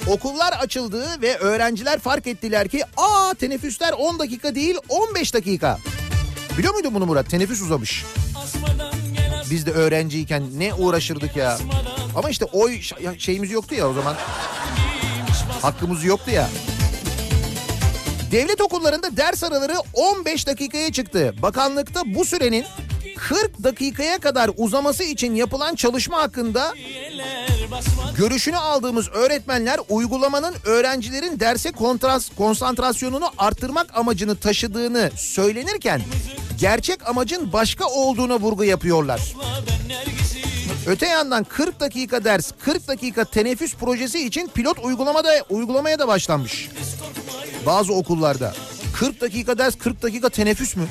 [0.06, 5.78] Okullar açıldı ve öğrenciler fark ettiler ki aa teneffüsler 10 dakika değil 15 dakika.
[6.58, 7.30] Biliyor muydun bunu Murat?
[7.30, 8.04] Teneffüs uzamış.
[9.50, 11.58] Biz de öğrenciyken ne uğraşırdık ya.
[12.16, 12.80] Ama işte oy
[13.18, 14.16] şeyimiz yoktu ya o zaman.
[15.62, 16.48] Hakkımız yoktu ya.
[18.30, 21.34] Devlet okullarında ders araları 15 dakikaya çıktı.
[21.42, 22.64] Bakanlıkta bu sürenin
[23.18, 26.74] 40 dakikaya kadar uzaması için yapılan çalışma hakkında
[28.16, 36.00] görüşünü aldığımız öğretmenler uygulamanın öğrencilerin derse kontras, konsantrasyonunu arttırmak amacını taşıdığını söylenirken
[36.60, 39.20] gerçek amacın başka olduğuna vurgu yapıyorlar.
[40.86, 46.68] Öte yandan 40 dakika ders, 40 dakika teneffüs projesi için pilot uygulamada uygulamaya da başlanmış.
[47.66, 48.54] Bazı okullarda
[48.94, 50.86] 40 dakika ders, 40 dakika teneffüs mü?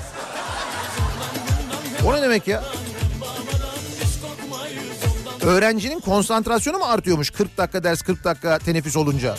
[2.07, 2.63] O ne demek ya?
[5.41, 9.35] Öğrencinin konsantrasyonu mu artıyormuş 40 dakika ders 40 dakika teneffüs olunca?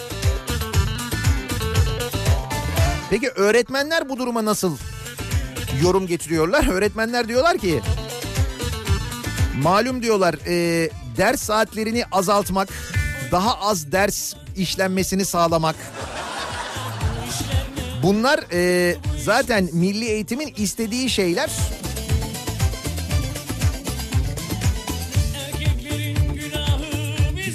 [3.11, 4.77] Peki öğretmenler bu duruma nasıl
[5.83, 6.67] yorum getiriyorlar?
[6.73, 7.81] Öğretmenler diyorlar ki
[9.63, 12.69] malum diyorlar e, ders saatlerini azaltmak,
[13.33, 15.77] daha az ders işlenmesini sağlamak.
[18.03, 21.51] Bunlar e, zaten milli eğitimin istediği şeyler.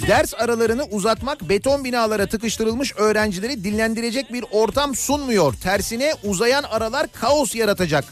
[0.08, 5.54] Ders aralarını uzatmak beton binalara tıkıştırılmış öğrencileri dinlendirecek bir ortam sunmuyor.
[5.54, 8.04] Tersine uzayan aralar kaos yaratacak.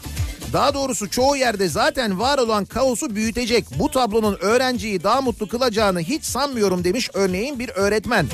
[0.53, 3.65] Daha doğrusu çoğu yerde zaten var olan kaosu büyütecek.
[3.79, 8.27] Bu tablonun öğrenciyi daha mutlu kılacağını hiç sanmıyorum demiş örneğin bir öğretmen.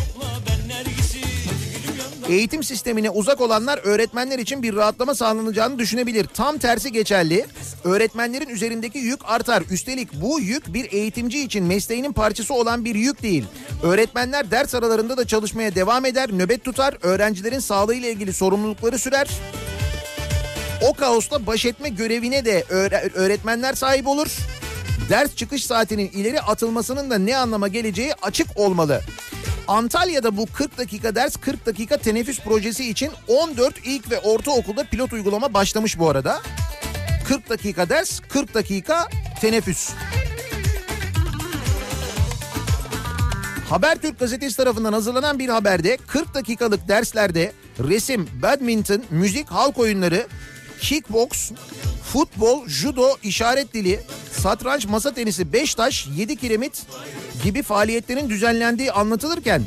[2.30, 6.26] Eğitim sistemine uzak olanlar öğretmenler için bir rahatlama sağlanacağını düşünebilir.
[6.34, 7.46] Tam tersi geçerli.
[7.84, 9.64] Öğretmenlerin üzerindeki yük artar.
[9.72, 13.46] Üstelik bu yük bir eğitimci için mesleğinin parçası olan bir yük değil.
[13.84, 19.28] Öğretmenler ders aralarında da çalışmaya devam eder, nöbet tutar, öğrencilerin sağlığıyla ilgili sorumlulukları sürer.
[20.90, 24.38] O kaosla baş etme görevine de öğre- öğretmenler sahip olur.
[25.10, 29.02] Ders çıkış saatinin ileri atılmasının da ne anlama geleceği açık olmalı.
[29.70, 35.14] Antalya'da bu 40 dakika ders 40 dakika teneffüs projesi için 14 ilk ve ortaokulda pilot
[35.14, 36.42] uygulama başlamış bu arada.
[37.28, 39.08] 40 dakika ders 40 dakika
[39.42, 39.90] teneffüs.
[43.70, 47.52] Habertürk gazetesi tarafından hazırlanan bir haberde 40 dakikalık derslerde
[47.88, 50.28] resim, badminton, müzik, halk oyunları,
[50.82, 51.52] kickbox,
[52.14, 54.00] futbol, judo, işaret dili,
[54.32, 56.86] satranç, masa tenisi, beş taş, 7 kiremit
[57.44, 59.62] gibi faaliyetlerin düzenlendiği anlatılırken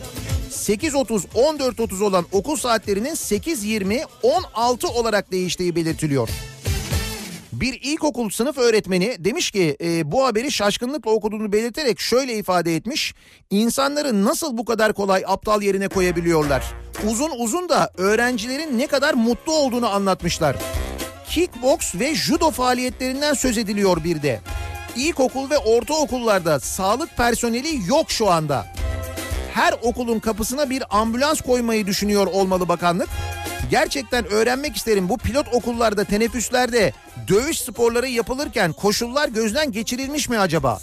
[0.50, 6.28] 8.30 14.30 olan okul saatlerinin 8.20 16 olarak değiştiği belirtiliyor.
[7.52, 13.14] Bir ilkokul sınıf öğretmeni demiş ki e, bu haberi şaşkınlıkla okuduğunu belirterek şöyle ifade etmiş.
[13.50, 16.64] İnsanları nasıl bu kadar kolay aptal yerine koyabiliyorlar?
[17.10, 20.56] Uzun uzun da öğrencilerin ne kadar mutlu olduğunu anlatmışlar.
[21.28, 24.40] Kickbox ve judo faaliyetlerinden söz ediliyor bir de.
[24.96, 28.66] İlkokul ve ortaokullarda sağlık personeli yok şu anda.
[29.54, 33.08] Her okulun kapısına bir ambulans koymayı düşünüyor olmalı bakanlık.
[33.70, 36.92] Gerçekten öğrenmek isterim bu pilot okullarda teneffüslerde
[37.28, 40.80] dövüş sporları yapılırken koşullar gözden geçirilmiş mi acaba?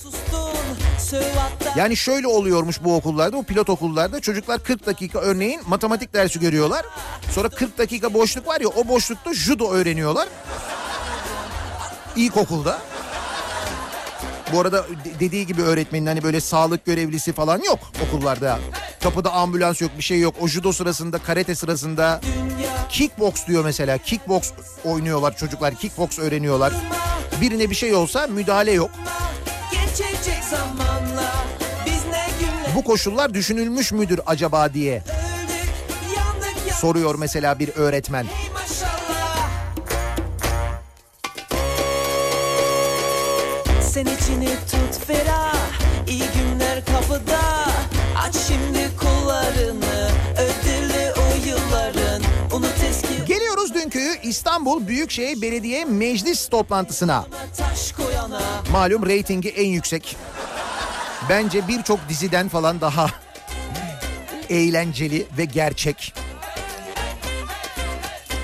[1.76, 6.86] Yani şöyle oluyormuş bu okullarda, bu pilot okullarda çocuklar 40 dakika örneğin matematik dersi görüyorlar.
[7.32, 10.28] Sonra 40 dakika boşluk var ya o boşlukta judo öğreniyorlar.
[12.16, 12.80] İlkokulda.
[14.54, 18.60] Bu arada de- dediği gibi öğretmenin hani böyle sağlık görevlisi falan yok okullarda.
[19.04, 20.36] Kapıda ambulans yok bir şey yok.
[20.42, 22.22] O judo sırasında karate sırasında
[22.90, 23.98] kickbox diyor mesela.
[23.98, 24.52] Kickbox
[24.86, 25.76] oynuyorlar çocuklar.
[25.76, 26.74] Kickbox öğreniyorlar.
[27.42, 28.90] Birine bir şey olsa müdahale yok.
[32.76, 35.04] Bu koşullar düşünülmüş müdür acaba diye
[36.82, 38.24] soruyor mesela bir öğretmen.
[38.24, 38.30] Ey
[44.00, 45.56] Sen içini tut ferah
[46.08, 47.40] iyi günler kapıda.
[48.28, 52.24] Aç şimdi kollarını ödüllü o yılların.
[52.54, 57.26] Unut eski Geliyoruz dünkü İstanbul Büyükşehir Belediye Meclis toplantısına.
[58.72, 60.16] Malum reytingi en yüksek.
[61.30, 63.08] Bence birçok diziden falan daha
[64.50, 66.14] eğlenceli ve gerçek.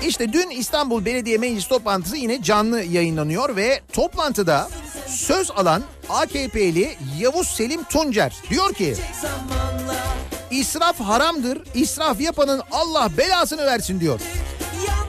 [0.06, 4.68] İşte dün İstanbul Belediye Meclis toplantısı yine canlı yayınlanıyor ve toplantıda
[5.16, 8.94] söz alan AKP'li Yavuz Selim Tuncer diyor ki
[10.50, 11.58] İsraf haramdır.
[11.74, 14.20] İsraf yapanın Allah belasını versin diyor.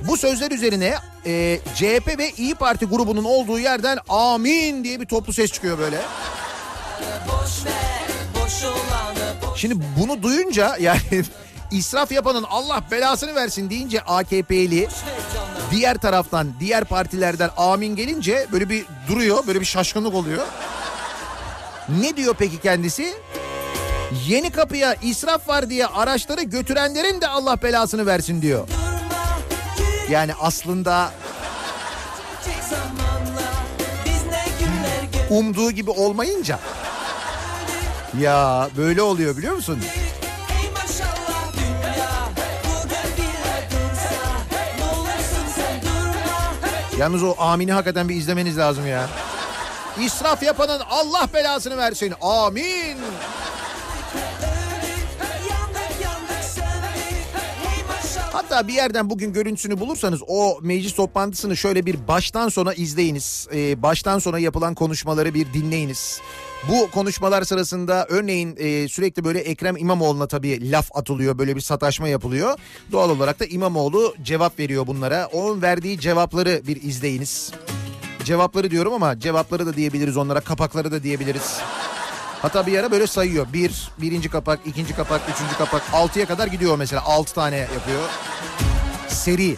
[0.08, 0.96] Bu sözler üzerine
[1.26, 6.02] e, CHP ve İyi Parti grubunun olduğu yerden amin diye bir toplu ses çıkıyor böyle.
[7.28, 8.08] boş ver
[9.52, 11.00] boş Şimdi bunu duyunca yani
[11.72, 14.88] israf yapanın Allah belasını versin deyince AKP'li.
[15.72, 20.46] Diğer taraftan diğer partilerden amin gelince böyle bir duruyor böyle bir şaşkınlık oluyor.
[22.02, 23.14] Ne diyor peki kendisi?
[24.28, 28.68] Yeni kapıya israf var diye araçları götürenlerin de Allah belasını versin diyor.
[30.10, 31.12] Yani aslında
[35.30, 36.60] umduğu gibi olmayınca
[38.22, 39.80] ya böyle oluyor biliyor musun?
[47.00, 49.10] Yalnız o amini hakikaten bir izlemeniz lazım ya.
[50.02, 52.14] İsraf yapanın Allah belasını versin.
[52.22, 52.98] Amin.
[58.32, 63.48] Hatta bir yerden bugün görüntüsünü bulursanız o meclis toplantısını şöyle bir baştan sona izleyiniz.
[63.54, 66.22] Ee, baştan sona yapılan konuşmaları bir dinleyiniz.
[66.64, 71.38] Bu konuşmalar sırasında örneğin e, sürekli böyle Ekrem İmamoğlu'na tabii laf atılıyor.
[71.38, 72.60] Böyle bir sataşma yapılıyor.
[72.92, 75.30] Doğal olarak da İmamoğlu cevap veriyor bunlara.
[75.34, 77.52] Onun verdiği cevapları bir izleyiniz.
[78.24, 80.40] Cevapları diyorum ama cevapları da diyebiliriz onlara.
[80.40, 81.58] Kapakları da diyebiliriz.
[82.42, 83.48] Hatta bir ara böyle sayıyor.
[83.54, 85.82] Bir, birinci kapak, ikinci kapak, üçüncü kapak.
[85.94, 87.02] Altıya kadar gidiyor mesela.
[87.06, 88.10] Altı tane yapıyor.
[89.08, 89.58] Seri.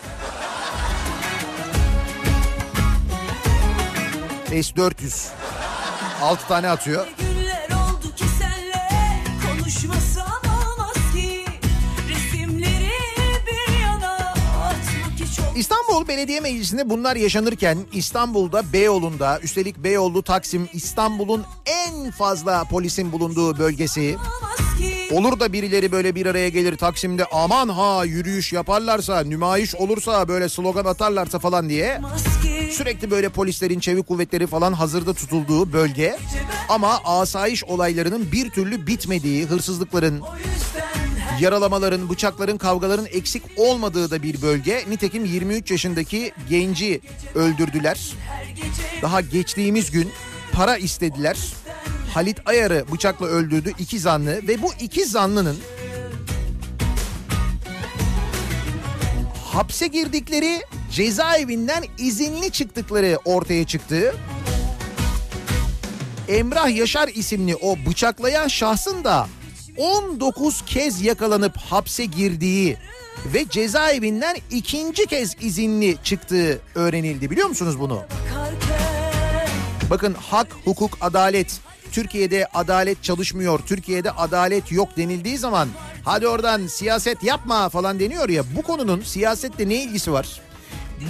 [4.51, 5.27] S400.
[6.21, 7.07] Altı tane atıyor.
[9.51, 10.95] Olmaz olmaz
[15.55, 23.57] İstanbul Belediye Meclisi'nde bunlar yaşanırken İstanbul'da Beyoğlu'nda üstelik Beyoğlu Taksim İstanbul'un en fazla polisin bulunduğu
[23.57, 24.17] bölgesi.
[24.77, 30.27] ki Olur da birileri böyle bir araya gelir Taksim'de aman ha yürüyüş yaparlarsa, nümayiş olursa
[30.27, 32.01] böyle slogan atarlarsa falan diye
[32.71, 36.17] sürekli böyle polislerin, çevik kuvvetleri falan hazırda tutulduğu bölge.
[36.69, 40.21] Ama asayiş olaylarının bir türlü bitmediği, hırsızlıkların,
[41.39, 44.85] yaralamaların, bıçakların, kavgaların eksik olmadığı da bir bölge.
[44.89, 47.01] Nitekim 23 yaşındaki genci
[47.35, 48.13] öldürdüler.
[49.01, 50.11] Daha geçtiğimiz gün
[50.51, 51.37] para istediler.
[52.13, 55.57] Halit Ayar'ı bıçakla öldürdü iki zanlı ve bu iki zanlının
[59.45, 64.15] hapse girdikleri cezaevinden izinli çıktıkları ortaya çıktı.
[66.27, 69.27] Emrah Yaşar isimli o bıçaklayan şahsın da
[69.77, 72.77] 19 kez yakalanıp hapse girdiği
[73.25, 78.03] ve cezaevinden ikinci kez izinli çıktığı öğrenildi biliyor musunuz bunu?
[79.89, 81.59] Bakın hak, hukuk, adalet.
[81.91, 85.69] Türkiye'de adalet çalışmıyor, Türkiye'de adalet yok denildiği zaman
[86.03, 90.41] hadi oradan siyaset yapma falan deniyor ya bu konunun siyasetle ne ilgisi var?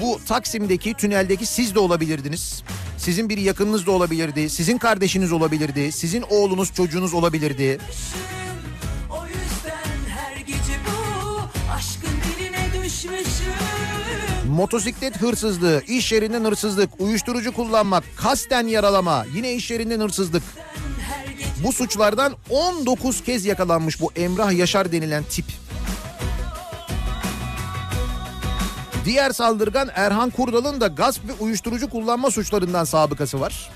[0.02, 2.64] Bu Taksim'deki tüneldeki siz de olabilirdiniz.
[2.98, 4.50] Sizin bir yakınınız da olabilirdi.
[4.50, 5.92] Sizin kardeşiniz olabilirdi.
[5.92, 7.80] Sizin oğlunuz çocuğunuz olabilirdi.
[9.10, 13.39] O yüzden her gece bu aşkın diline düşmüşüm
[14.50, 20.44] Motosiklet hırsızlığı, iş yerinden hırsızlık, uyuşturucu kullanmak, kasten yaralama, yine iş yerinden hırsızlık.
[21.64, 25.46] Bu suçlardan 19 kez yakalanmış bu Emrah Yaşar denilen tip.
[29.06, 33.70] Diğer saldırgan Erhan Kurdal'ın da gasp ve uyuşturucu kullanma suçlarından sabıkası var.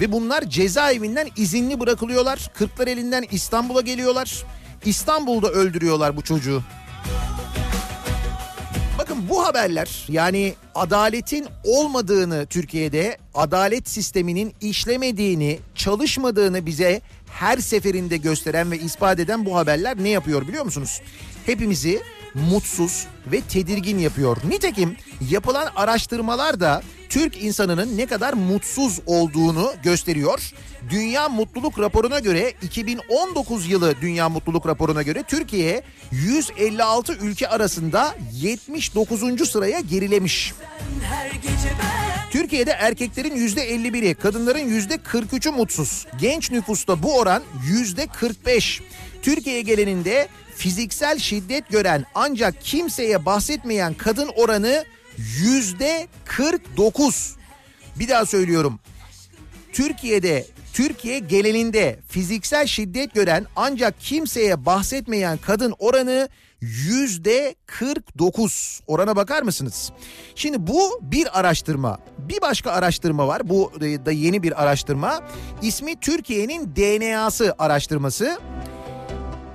[0.00, 2.50] Ve bunlar cezaevinden izinli bırakılıyorlar.
[2.54, 4.44] Kırklar elinden İstanbul'a geliyorlar.
[4.84, 6.62] İstanbul'da öldürüyorlar bu çocuğu.
[9.28, 17.00] Bu haberler yani adaletin olmadığını Türkiye'de adalet sisteminin işlemediğini, çalışmadığını bize
[17.30, 21.00] her seferinde gösteren ve ispat eden bu haberler ne yapıyor biliyor musunuz?
[21.46, 22.02] Hepimizi
[22.34, 24.36] mutsuz ve tedirgin yapıyor.
[24.48, 24.96] Nitekim
[25.30, 30.52] yapılan araştırmalar da Türk insanının ne kadar mutsuz olduğunu gösteriyor.
[30.90, 39.50] Dünya Mutluluk Raporu'na göre 2019 yılı Dünya Mutluluk Raporu'na göre Türkiye 156 ülke arasında 79.
[39.50, 40.54] sıraya gerilemiş.
[42.30, 46.06] Türkiye'de erkeklerin %51'i, kadınların %43'ü mutsuz.
[46.20, 48.80] Genç nüfusta bu oran %45.
[49.22, 54.84] Türkiye geleninde fiziksel şiddet gören ancak kimseye bahsetmeyen kadın oranı
[55.18, 57.36] Yüzde 49.
[57.96, 58.80] Bir daha söylüyorum.
[59.72, 66.28] Türkiye'de Türkiye genelinde fiziksel şiddet gören ancak kimseye bahsetmeyen kadın oranı
[66.60, 69.92] yüzde 49 orana bakar mısınız?
[70.34, 71.98] Şimdi bu bir araştırma.
[72.18, 73.48] Bir başka araştırma var.
[73.48, 75.20] Bu da yeni bir araştırma.
[75.62, 78.38] İsmi Türkiye'nin DNA'sı araştırması.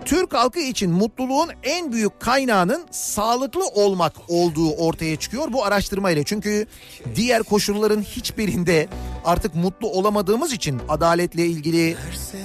[0.06, 6.24] Türk halkı için mutluluğun en büyük kaynağının sağlıklı olmak olduğu ortaya çıkıyor bu araştırma ile.
[6.24, 6.68] Çünkü
[7.16, 8.88] diğer koşulların hiçbirinde
[9.26, 11.98] artık mutlu olamadığımız için adaletle ilgili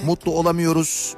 [0.05, 1.15] mutlu olamıyoruz.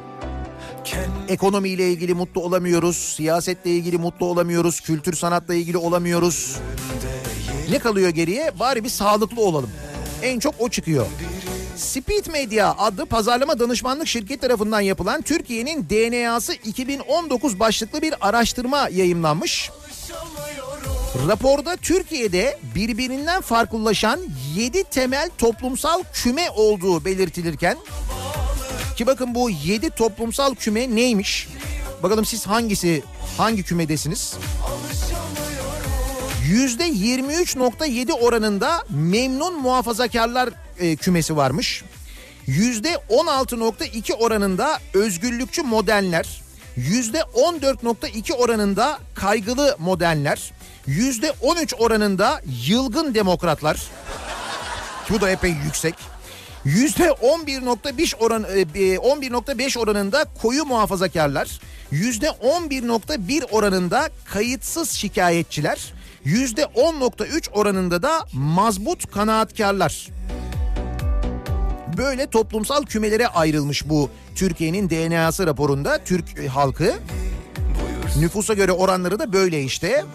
[1.30, 6.58] Ekonomiyle ilgili mutlu olamıyoruz, siyasetle ilgili mutlu olamıyoruz, kültür sanatla ilgili olamıyoruz.
[7.70, 8.60] Ne kalıyor geriye?
[8.60, 9.70] Bari bir sağlıklı olalım.
[10.22, 11.06] En çok o çıkıyor.
[11.82, 19.72] Speed Media adlı pazarlama danışmanlık şirket tarafından yapılan Türkiye'nin DNA'sı 2019 başlıklı bir araştırma yayımlanmış.
[21.28, 24.20] Raporda Türkiye'de birbirinden farklılaşan
[24.56, 27.78] 7 temel toplumsal küme olduğu belirtilirken
[28.98, 31.48] ki bakın bu 7 toplumsal küme neymiş?
[32.04, 33.04] Bakalım siz hangisi
[33.38, 34.36] hangi kümedesiniz?
[36.52, 40.50] %23.7 oranında memnun muhafazakarlar
[40.82, 41.84] e, kümesi varmış.
[42.48, 46.42] %16.2 oranında özgürlükçü modernler.
[46.78, 50.52] %14.2 oranında kaygılı modernler.
[50.88, 53.82] %13 oranında yılgın demokratlar.
[55.10, 55.96] Bu da epey yüksek.
[56.66, 61.60] %11.5 oran 11.5 oranında koyu muhafazakarlar.
[61.92, 65.94] %11.1 oranında kayıtsız şikayetçiler.
[66.26, 70.08] %10.3 oranında da mazbut kanaatkarlar.
[71.98, 76.94] Böyle toplumsal kümelere ayrılmış bu Türkiye'nin DNA'sı raporunda Türk halkı.
[78.20, 80.06] Nüfusa göre oranları da böyle işte.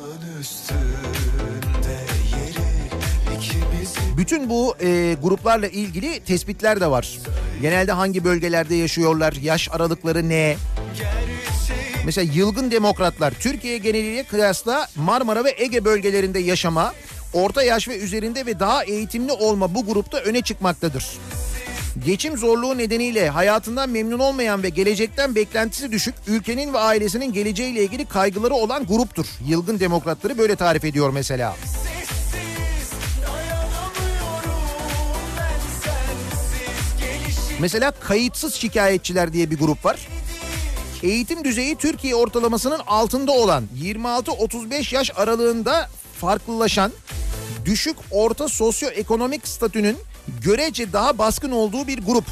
[4.16, 7.18] Bütün bu e, gruplarla ilgili tespitler de var.
[7.62, 10.56] Genelde hangi bölgelerde yaşıyorlar, yaş aralıkları ne?
[12.04, 16.94] Mesela yılgın demokratlar Türkiye geneliyle kıyasla Marmara ve Ege bölgelerinde yaşama,
[17.32, 21.04] orta yaş ve üzerinde ve daha eğitimli olma bu grupta öne çıkmaktadır.
[22.04, 28.06] Geçim zorluğu nedeniyle hayatından memnun olmayan ve gelecekten beklentisi düşük ülkenin ve ailesinin geleceğiyle ilgili
[28.06, 29.26] kaygıları olan gruptur.
[29.46, 31.56] Yılgın demokratları böyle tarif ediyor mesela.
[37.60, 40.08] Mesela kayıtsız şikayetçiler diye bir grup var.
[41.02, 45.88] Eğitim düzeyi Türkiye ortalamasının altında olan 26-35 yaş aralığında
[46.20, 46.92] farklılaşan
[47.64, 49.96] düşük orta sosyoekonomik statünün
[50.42, 52.24] görece daha baskın olduğu bir grup.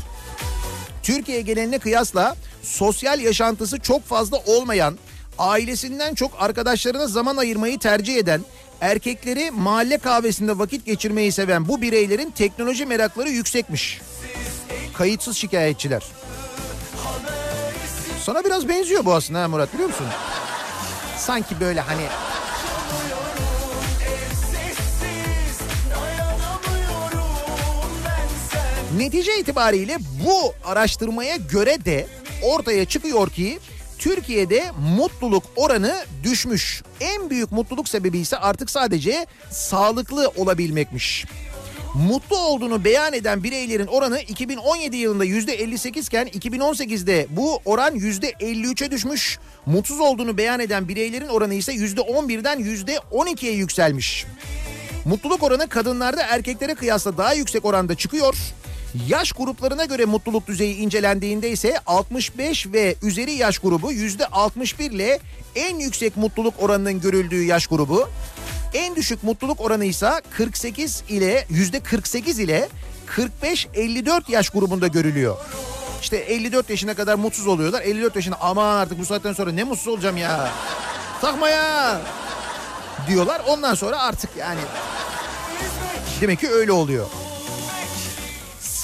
[1.03, 4.99] Türkiye geneline kıyasla sosyal yaşantısı çok fazla olmayan,
[5.39, 8.41] ailesinden çok arkadaşlarına zaman ayırmayı tercih eden,
[8.81, 14.01] erkekleri mahalle kahvesinde vakit geçirmeyi seven bu bireylerin teknoloji merakları yüksekmiş.
[14.95, 16.03] Kayıtsız şikayetçiler.
[18.23, 20.07] Sana biraz benziyor bu aslında Murat biliyor musun?
[21.19, 22.03] Sanki böyle hani
[28.97, 32.07] Netice itibariyle bu araştırmaya göre de
[32.43, 33.59] ortaya çıkıyor ki
[33.99, 34.65] Türkiye'de
[34.97, 36.83] mutluluk oranı düşmüş.
[37.01, 41.25] En büyük mutluluk sebebi ise artık sadece sağlıklı olabilmekmiş.
[41.95, 49.39] Mutlu olduğunu beyan eden bireylerin oranı 2017 yılında %58 iken 2018'de bu oran %53'e düşmüş.
[49.67, 54.27] Mutsuz olduğunu beyan eden bireylerin oranı ise %11'den %12'ye yükselmiş.
[55.05, 58.37] Mutluluk oranı kadınlarda erkeklere kıyasla daha yüksek oranda çıkıyor.
[59.09, 65.21] Yaş gruplarına göre mutluluk düzeyi incelendiğinde ise 65 ve üzeri yaş grubu %61 ile
[65.55, 68.09] en yüksek mutluluk oranının görüldüğü yaş grubu.
[68.75, 72.69] En düşük mutluluk oranı ise 48 ile %48 ile
[73.07, 75.37] 45-54 yaş grubunda görülüyor.
[76.03, 77.83] İşte 54 yaşına kadar mutsuz oluyorlar.
[77.83, 80.51] 54 yaşına aman artık bu saatten sonra ne mutsuz olacağım ya.
[81.21, 82.01] Takma ya
[83.09, 83.43] diyorlar.
[83.49, 84.61] Ondan sonra artık yani
[86.21, 87.07] demek ki öyle oluyor.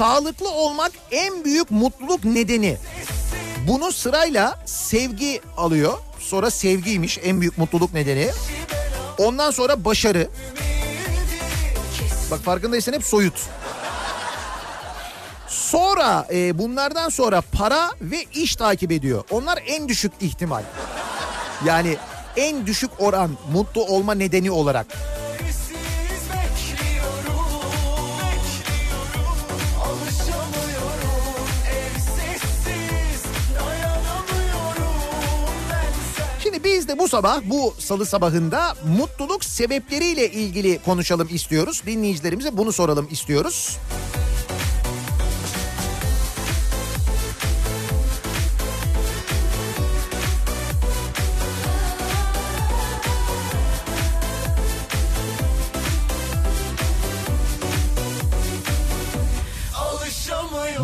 [0.00, 2.76] Sağlıklı olmak en büyük mutluluk nedeni.
[3.68, 5.98] Bunu sırayla sevgi alıyor.
[6.18, 8.30] Sonra sevgiymiş en büyük mutluluk nedeni.
[9.18, 10.28] Ondan sonra başarı.
[12.30, 13.34] Bak farkındaysan hep soyut.
[15.48, 19.24] Sonra e, bunlardan sonra para ve iş takip ediyor.
[19.30, 20.62] Onlar en düşük ihtimal.
[21.64, 21.96] Yani
[22.36, 24.86] en düşük oran mutlu olma nedeni olarak.
[36.64, 41.82] Biz de bu sabah bu salı sabahında mutluluk sebepleriyle ilgili konuşalım istiyoruz.
[41.86, 43.78] Dinleyicilerimize bunu soralım istiyoruz.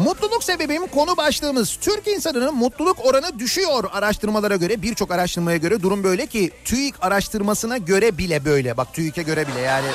[0.06, 1.76] Mutluluk sebebim konu başlığımız.
[1.80, 4.82] Türk insanının mutluluk oranı düşüyor araştırmalara göre.
[4.82, 8.76] Birçok araştırmaya göre durum böyle ki TÜİK araştırmasına göre bile böyle.
[8.76, 9.86] Bak TÜİK'e göre bile yani.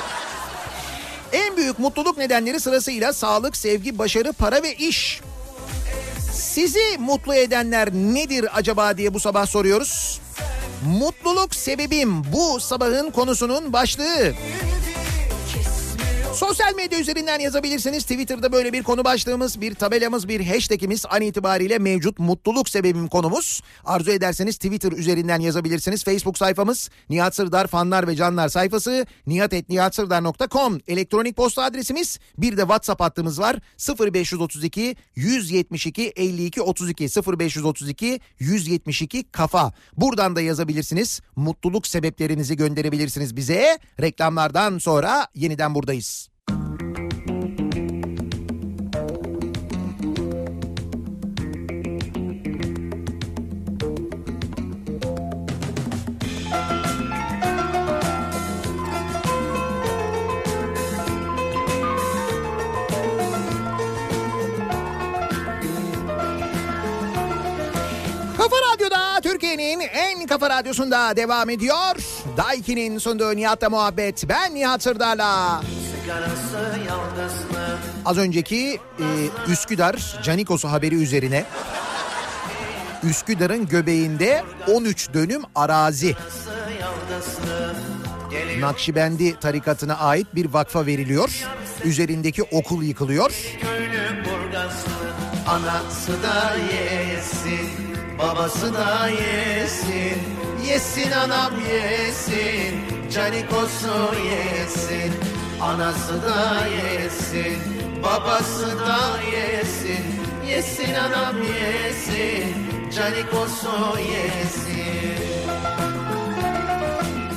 [1.33, 5.21] En büyük mutluluk nedenleri sırasıyla sağlık, sevgi, başarı, para ve iş.
[6.33, 10.21] Sizi mutlu edenler nedir acaba diye bu sabah soruyoruz.
[10.85, 14.33] Mutluluk sebebim bu sabahın konusunun başlığı.
[16.33, 18.03] Sosyal medya üzerinden yazabilirsiniz.
[18.03, 22.19] Twitter'da böyle bir konu başlığımız, bir tabelamız, bir hashtagimiz an itibariyle mevcut.
[22.19, 23.61] Mutluluk sebebim konumuz.
[23.85, 26.03] Arzu ederseniz Twitter üzerinden yazabilirsiniz.
[26.03, 32.19] Facebook sayfamız Nihat Sırdar fanlar ve canlar sayfası nihatetnihatsırdar.com elektronik posta adresimiz.
[32.37, 33.59] Bir de WhatsApp hattımız var.
[33.99, 37.07] 0532 172 52 32
[37.39, 39.73] 0532 172 kafa.
[39.97, 41.21] Buradan da yazabilirsiniz.
[41.35, 43.79] Mutluluk sebeplerinizi gönderebilirsiniz bize.
[44.01, 46.20] Reklamlardan sonra yeniden buradayız.
[70.41, 71.95] Kafa radyosunda devam ediyor.
[72.37, 74.29] Daiki'nin sunduğu Nihat'la muhabbet.
[74.29, 75.61] Ben Nihat Sırdar'la.
[78.05, 79.05] Az önceki e,
[79.51, 81.45] Üsküdar Canikos'u haberi üzerine
[83.03, 86.15] Üsküdar'ın göbeğinde 13 dönüm arazi
[88.59, 91.45] Nakşibendi tarikatına ait bir vakfa veriliyor.
[91.83, 93.31] Üzerindeki okul yıkılıyor.
[95.47, 97.80] Anası da yesin
[98.21, 98.73] Babası
[99.11, 100.21] yesin
[100.67, 102.75] Yesin anam yesin
[103.11, 105.13] Canikosu yesin
[105.61, 107.57] Anası da yesin
[108.03, 108.99] Babası da
[109.31, 110.05] yesin
[110.47, 112.55] Yesin anam yesin
[112.95, 115.25] Canikosu yesin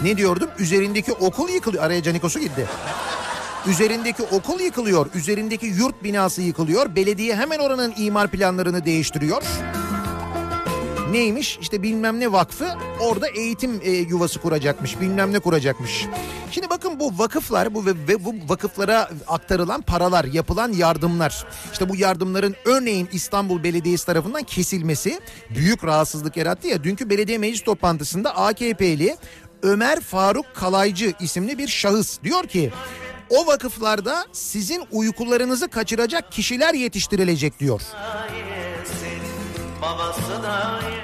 [0.03, 0.51] Ne diyordum?
[0.59, 1.85] Üzerindeki okul yıkılıyor.
[1.85, 2.66] Araya Canikos'u gitti.
[3.66, 5.07] Üzerindeki okul yıkılıyor.
[5.14, 6.97] Üzerindeki yurt binası yıkılıyor.
[6.97, 9.43] Belediye hemen oranın imar planlarını değiştiriyor.
[11.15, 11.59] Neymiş?
[11.61, 12.69] İşte bilmem ne vakfı
[13.01, 15.01] orada eğitim e, yuvası kuracakmış.
[15.01, 16.07] Bilmem ne kuracakmış.
[16.51, 21.47] Şimdi bakın bu vakıflar bu ve, bu vakıflara aktarılan paralar, yapılan yardımlar.
[21.73, 26.85] İşte bu yardımların örneğin İstanbul Belediyesi tarafından kesilmesi büyük rahatsızlık yarattı ya.
[26.85, 29.17] Dünkü belediye meclis toplantısında AKP'li
[29.62, 32.73] Ömer Faruk Kalaycı isimli bir şahıs diyor ki
[33.31, 37.81] o vakıflarda sizin uykularınızı kaçıracak kişiler yetiştirilecek diyor.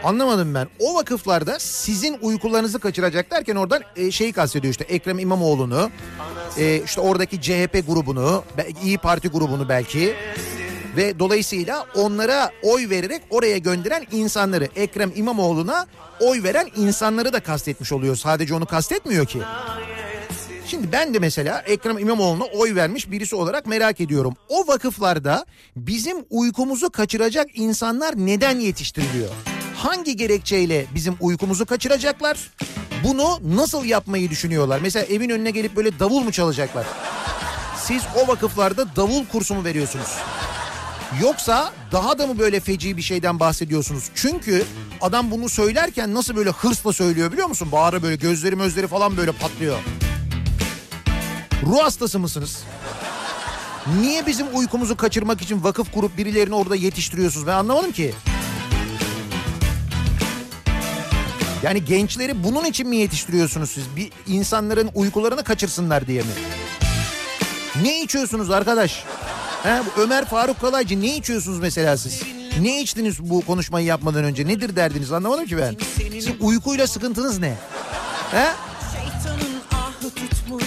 [0.04, 0.68] Anlamadım ben.
[0.78, 5.90] O vakıflarda sizin uykularınızı kaçıracak derken oradan e, şeyi kastediyor işte Ekrem İmamoğlu'nu,
[6.58, 8.44] e, işte oradaki CHP grubunu,
[8.84, 10.14] İyi Parti grubunu belki
[10.96, 15.86] ve dolayısıyla onlara oy vererek oraya gönderen insanları Ekrem İmamoğlu'na
[16.20, 18.16] oy veren insanları da kastetmiş oluyor.
[18.16, 19.38] Sadece onu kastetmiyor ki.
[20.66, 24.34] Şimdi ben de mesela Ekrem İmamoğlu'na oy vermiş birisi olarak merak ediyorum.
[24.48, 29.28] O vakıflarda bizim uykumuzu kaçıracak insanlar neden yetiştiriliyor?
[29.76, 32.50] Hangi gerekçeyle bizim uykumuzu kaçıracaklar?
[33.04, 34.80] Bunu nasıl yapmayı düşünüyorlar?
[34.82, 36.86] Mesela evin önüne gelip böyle davul mu çalacaklar?
[37.76, 40.16] Siz o vakıflarda davul kursu mu veriyorsunuz?
[41.18, 44.04] Yoksa daha da mı böyle feci bir şeyden bahsediyorsunuz?
[44.14, 44.64] Çünkü
[45.00, 47.68] adam bunu söylerken nasıl böyle hırsla söylüyor biliyor musun?
[47.72, 49.78] Bağırı böyle gözleri gözleri falan böyle patlıyor.
[51.66, 52.62] Ruh hastası mısınız?
[54.00, 57.46] Niye bizim uykumuzu kaçırmak için vakıf kurup birilerini orada yetiştiriyorsunuz?
[57.46, 58.14] Ben anlamadım ki.
[61.62, 63.84] Yani gençleri bunun için mi yetiştiriyorsunuz siz?
[63.96, 66.28] Bir insanların uykularını kaçırsınlar diye mi?
[67.82, 69.04] Ne içiyorsunuz arkadaş?
[69.64, 72.22] Bu Ömer Faruk Kalaycı ne içiyorsunuz mesela siz?
[72.60, 74.46] Ne içtiniz bu konuşmayı yapmadan önce?
[74.46, 75.76] Nedir derdiniz anlamadım ki ben.
[76.12, 77.54] Sizin uykuyla sıkıntınız ne?
[78.30, 78.46] He?
[78.92, 80.64] Şeytanın ahı tutmuş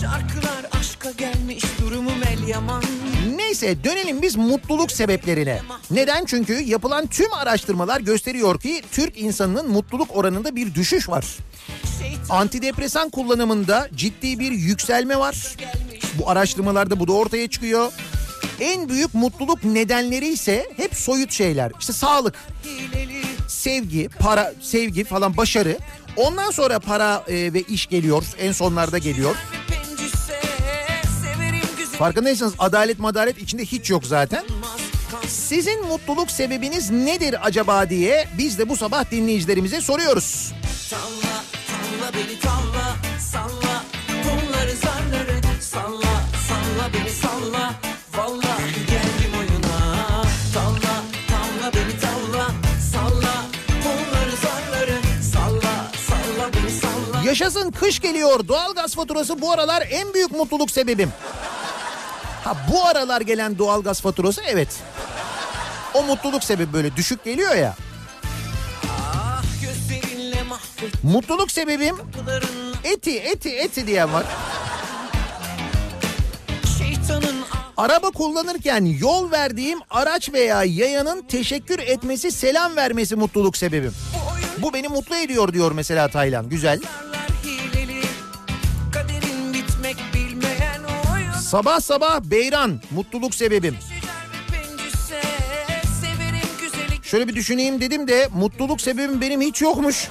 [0.00, 2.82] Şarkılar aşka gelmiş Durumum el yaman
[3.36, 5.60] Neyse dönelim biz mutluluk sebeplerine.
[5.90, 6.24] Neden?
[6.24, 11.24] Çünkü yapılan tüm araştırmalar gösteriyor ki Türk insanının mutluluk oranında bir düşüş var.
[12.30, 15.56] Antidepresan kullanımında ciddi bir yükselme var.
[16.18, 17.92] Bu araştırmalarda bu da ortaya çıkıyor.
[18.60, 21.72] En büyük mutluluk nedenleri ise hep soyut şeyler.
[21.80, 22.34] İşte sağlık,
[23.48, 25.78] sevgi, para, sevgi falan başarı.
[26.16, 28.24] Ondan sonra para e, ve iş geliyor.
[28.38, 29.36] En sonlarda geliyor.
[31.98, 34.44] Farkındaysanız adalet madalet içinde hiç yok zaten.
[35.28, 40.52] Sizin mutluluk sebebiniz nedir acaba diye biz de bu sabah dinleyicilerimize soruyoruz.
[40.90, 42.96] Salla salla beni talla
[43.32, 43.61] salla
[47.42, 49.96] salla beni salla Vallahi geldim oyuna
[50.54, 50.94] Talla
[51.30, 52.46] talla beni talla
[52.92, 53.44] salla
[53.84, 54.98] Bunları zarları
[55.32, 58.48] salla salla beni salla Yaşasın kış geliyor.
[58.48, 61.12] Doğalgaz faturası bu aralar en büyük mutluluk sebebim.
[62.44, 64.68] Ha bu aralar gelen doğalgaz faturası evet.
[65.94, 67.76] O mutluluk sebebi böyle düşük geliyor ya.
[69.14, 69.42] Ah
[71.02, 71.96] Mutluluk sebebim
[72.84, 74.24] eti eti eti diyen var.
[77.82, 83.92] Araba kullanırken yol verdiğim araç veya yayanın teşekkür etmesi, selam vermesi mutluluk sebebim.
[84.58, 86.48] Bu beni mutlu ediyor diyor mesela Taylan.
[86.48, 86.80] Güzel.
[91.42, 93.76] Sabah sabah Beyran mutluluk sebebim.
[97.02, 100.08] Şöyle bir düşüneyim dedim de mutluluk sebebim benim hiç yokmuş.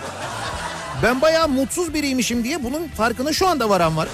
[1.03, 4.07] Ben bayağı mutsuz biriymişim diye bunun farkına şu anda varan var.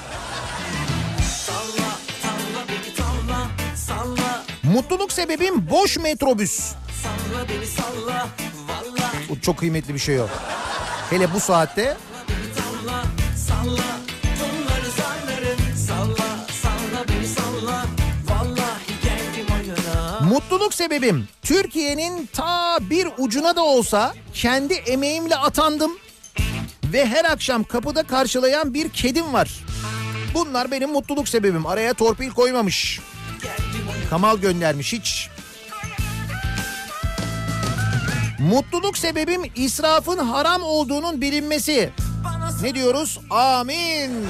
[4.78, 6.59] Mutluluk sebebim boş metrobüs.
[6.59, 8.28] Salla beni salla
[8.67, 10.28] Vallahi çok kıymetli bir şey o.
[11.09, 11.97] Hele bu saatte
[12.67, 13.03] salla
[18.28, 19.45] salla geldim
[20.30, 25.91] Mutluluk sebebim Türkiye'nin ta bir ucuna da olsa kendi emeğimle atandım
[26.93, 29.59] ve her akşam kapıda karşılayan bir kedim var.
[30.34, 31.65] Bunlar benim mutluluk sebebim.
[31.65, 32.99] Araya torpil koymamış.
[34.10, 35.30] Kamal göndermiş hiç.
[38.39, 41.89] Mutluluk sebebim israfın haram olduğunun bilinmesi.
[42.62, 43.20] Ne diyoruz?
[43.30, 44.28] Amin.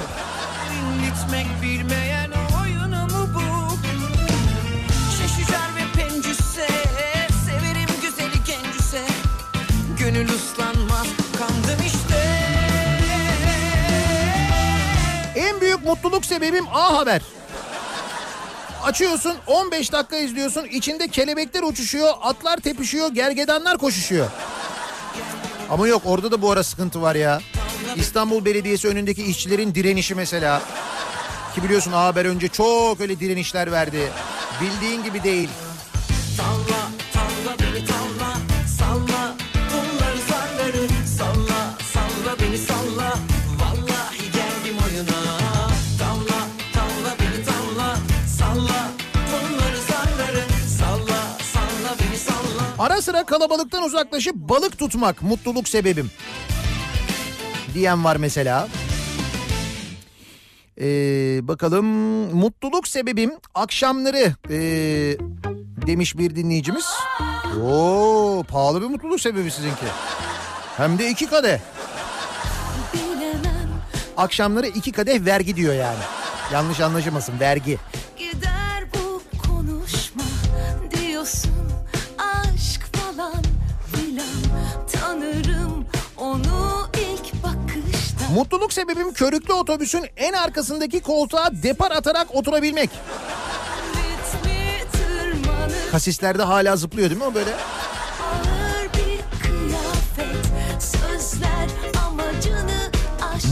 [9.98, 11.06] Gönül ıslanmaz
[11.38, 12.14] kandım işte
[15.36, 17.37] En büyük mutluluk sebebim A Haber.
[18.88, 24.26] Açıyorsun 15 dakika izliyorsun içinde kelebekler uçuşuyor, atlar tepişiyor, gergedanlar koşuşuyor.
[25.70, 27.40] Ama yok orada da bu ara sıkıntı var ya.
[27.96, 30.62] İstanbul Belediyesi önündeki işçilerin direnişi mesela.
[31.54, 34.12] Ki biliyorsun Haber önce çok öyle direnişler verdi.
[34.60, 35.48] Bildiğin gibi değil.
[52.88, 56.10] Ara sıra kalabalıktan uzaklaşıp balık tutmak mutluluk sebebim.
[57.74, 58.68] Diyen var mesela.
[60.80, 60.86] Ee,
[61.42, 61.86] bakalım
[62.36, 64.56] mutluluk sebebim akşamları ee,
[65.86, 66.86] demiş bir dinleyicimiz.
[67.64, 69.86] Oo pahalı bir mutluluk sebebi sizinki.
[70.76, 71.58] Hem de iki kadeh.
[74.16, 76.02] Akşamları iki kadeh vergi diyor yani.
[76.52, 77.78] Yanlış anlaşılmasın vergi.
[78.18, 78.57] gider
[88.34, 92.90] Mutluluk sebebim körüklü otobüsün en arkasındaki koltuğa depar atarak oturabilmek.
[95.90, 97.50] Kasislerde hala zıplıyor değil mi o böyle?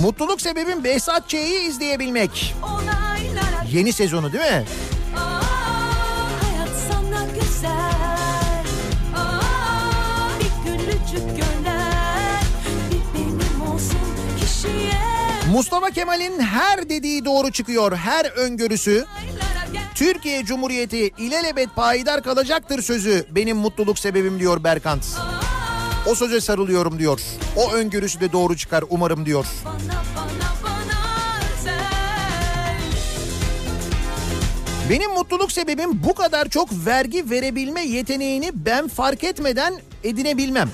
[0.02, 2.54] Mutluluk sebebim Behzat Ç'yi izleyebilmek.
[3.72, 4.64] Yeni sezonu değil mi?
[5.16, 5.42] Aa,
[7.34, 7.68] güzel
[9.16, 9.40] Aa,
[10.40, 11.55] bir gülücük gönder
[15.52, 17.96] Mustafa Kemal'in her dediği doğru çıkıyor.
[17.96, 19.04] Her öngörüsü.
[19.94, 25.04] Türkiye Cumhuriyeti ilelebet payidar kalacaktır sözü benim mutluluk sebebim diyor Berkant.
[26.06, 27.20] O söze sarılıyorum diyor.
[27.56, 29.46] O öngörüsü de doğru çıkar umarım diyor.
[34.90, 39.74] Benim mutluluk sebebim bu kadar çok vergi verebilme yeteneğini ben fark etmeden
[40.04, 40.70] edinebilmem.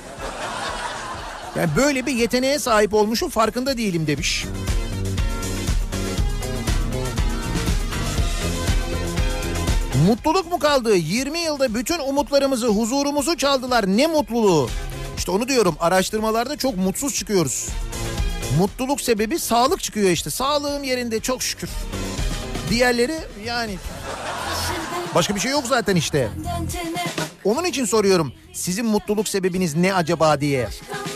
[1.57, 4.46] Yani böyle bir yeteneğe sahip olmuşum farkında değilim demiş.
[10.07, 10.96] Mutluluk mu kaldı?
[10.96, 13.86] 20 yılda bütün umutlarımızı, huzurumuzu çaldılar.
[13.86, 14.70] Ne mutluluğu.
[15.18, 17.68] İşte onu diyorum araştırmalarda çok mutsuz çıkıyoruz.
[18.59, 20.30] Mutluluk sebebi sağlık çıkıyor işte.
[20.30, 21.70] Sağlığım yerinde çok şükür.
[22.70, 23.78] Diğerleri yani
[25.14, 26.28] başka bir şey yok zaten işte.
[27.44, 28.32] Onun için soruyorum.
[28.53, 30.68] Sizin mutluluk sebebiniz ne acaba diye.
[30.68, 31.11] sayacağız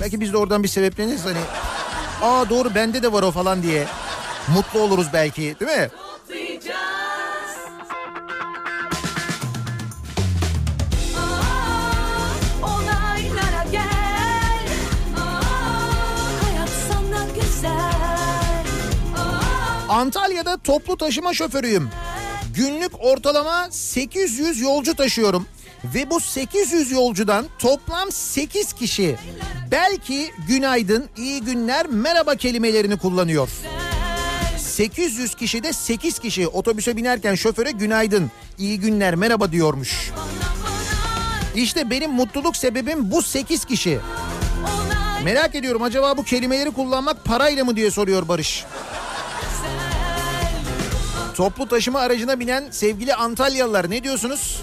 [0.00, 1.38] Belki biz de oradan bir sebepleniriz hani.
[2.22, 3.86] Aa doğru bende de var o falan diye.
[4.48, 5.88] Mutlu oluruz belki değil mi?
[19.88, 21.90] Antalya'da toplu taşıma şoförüyüm.
[22.54, 25.46] Günlük ortalama 800 yolcu taşıyorum.
[25.84, 29.16] Ve bu 800 yolcudan toplam 8 kişi
[29.70, 33.48] belki günaydın, iyi günler, merhaba kelimelerini kullanıyor.
[34.58, 40.10] 800 kişide 8 kişi otobüse binerken şoföre günaydın, iyi günler, merhaba diyormuş.
[41.54, 43.98] İşte benim mutluluk sebebim bu 8 kişi.
[45.24, 48.64] Merak ediyorum acaba bu kelimeleri kullanmak parayla mı diye soruyor Barış.
[51.34, 54.62] Toplu taşıma aracına binen sevgili Antalyalılar ne diyorsunuz?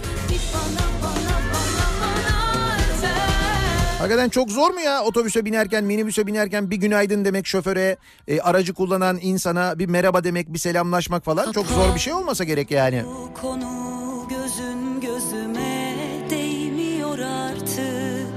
[4.03, 7.97] Hakikaten çok zor mu ya otobüse binerken, minibüse binerken bir günaydın demek şoföre,
[8.27, 12.43] e, aracı kullanan insana bir merhaba demek, bir selamlaşmak falan çok zor bir şey olmasa
[12.43, 13.03] gerek yani.
[13.05, 15.95] Bu konu gözün gözüme
[16.29, 18.33] değmiyor artık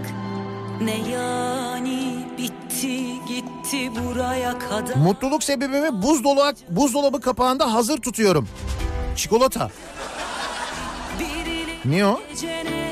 [0.80, 2.98] Ne yani bitti
[3.28, 8.48] gitti buraya kadar Mutluluk sebebimi buzdolabı, buzdolabı kapağında hazır tutuyorum.
[9.16, 9.70] Çikolata.
[11.84, 12.20] Ne o?
[12.30, 12.85] gecene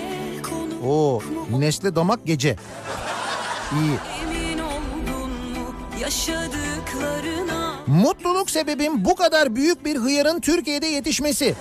[0.87, 1.23] Oo,
[1.59, 2.57] Nesle damak gece.
[3.73, 3.99] İyi.
[7.87, 11.55] Mutluluk sebebim bu kadar büyük bir hıyarın Türkiye'de yetişmesi.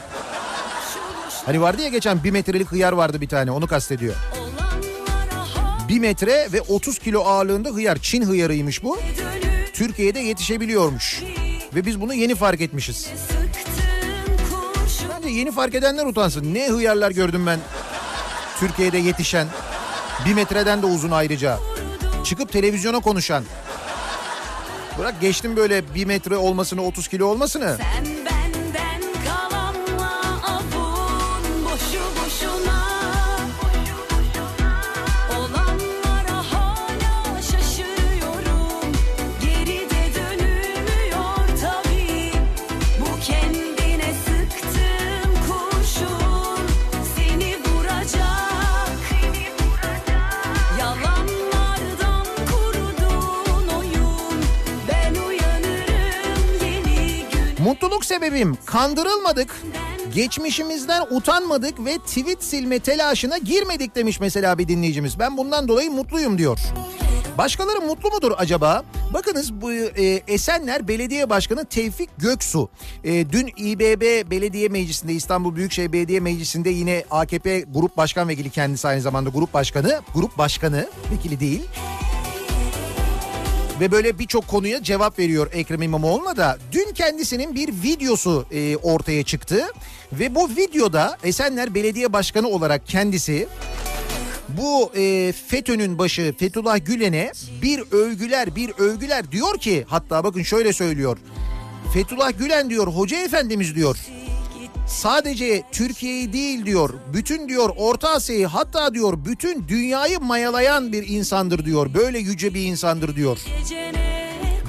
[1.45, 4.15] Hani vardı ya geçen bir metrelik hıyar vardı bir tane onu kastediyor.
[5.89, 7.97] Bir metre ve 30 kilo ağırlığında hıyar.
[7.97, 8.97] Çin hıyarıymış bu.
[9.73, 11.23] Türkiye'de yetişebiliyormuş.
[11.75, 13.07] Ve biz bunu yeni fark etmişiz.
[15.09, 16.53] Bence yeni fark edenler utansın.
[16.53, 17.59] Ne hıyarlar gördüm ben
[18.59, 19.47] Türkiye'de yetişen.
[20.25, 21.59] Bir metreden de uzun ayrıca.
[22.23, 23.43] Çıkıp televizyona konuşan.
[24.99, 27.77] Bırak geçtim böyle bir metre olmasını 30 kilo olmasını.
[27.77, 28.32] Sen
[57.73, 59.61] Mutluluk sebebim kandırılmadık.
[60.15, 65.19] Geçmişimizden utanmadık ve tweet silme telaşına girmedik demiş mesela bir dinleyicimiz.
[65.19, 66.59] Ben bundan dolayı mutluyum diyor.
[67.37, 68.83] Başkaları mutlu mudur acaba?
[69.13, 72.69] Bakınız bu e, Esenler Belediye Başkanı Tevfik Göksu
[73.03, 78.87] e, dün İBB Belediye Meclisi'nde İstanbul Büyükşehir Belediye Meclisi'nde yine AKP Grup Başkan Vekili kendisi
[78.87, 81.61] aynı zamanda grup başkanı, grup başkanı vekili değil.
[83.83, 86.57] Ve böyle birçok konuya cevap veriyor Ekrem İmamoğlu'na da.
[86.71, 89.65] Dün kendisinin bir videosu e, ortaya çıktı.
[90.13, 93.47] Ve bu videoda Esenler Belediye Başkanı olarak kendisi
[94.49, 97.31] bu e, FETÖ'nün başı Fethullah Gülen'e
[97.61, 101.17] bir övgüler bir övgüler diyor ki hatta bakın şöyle söylüyor.
[101.93, 103.97] Fethullah Gülen diyor hoca efendimiz diyor.
[104.87, 106.89] Sadece Türkiye'yi değil diyor.
[107.13, 111.93] Bütün diyor Orta Asya'yı hatta diyor bütün dünyayı mayalayan bir insandır diyor.
[111.93, 113.37] Böyle yüce bir insandır diyor.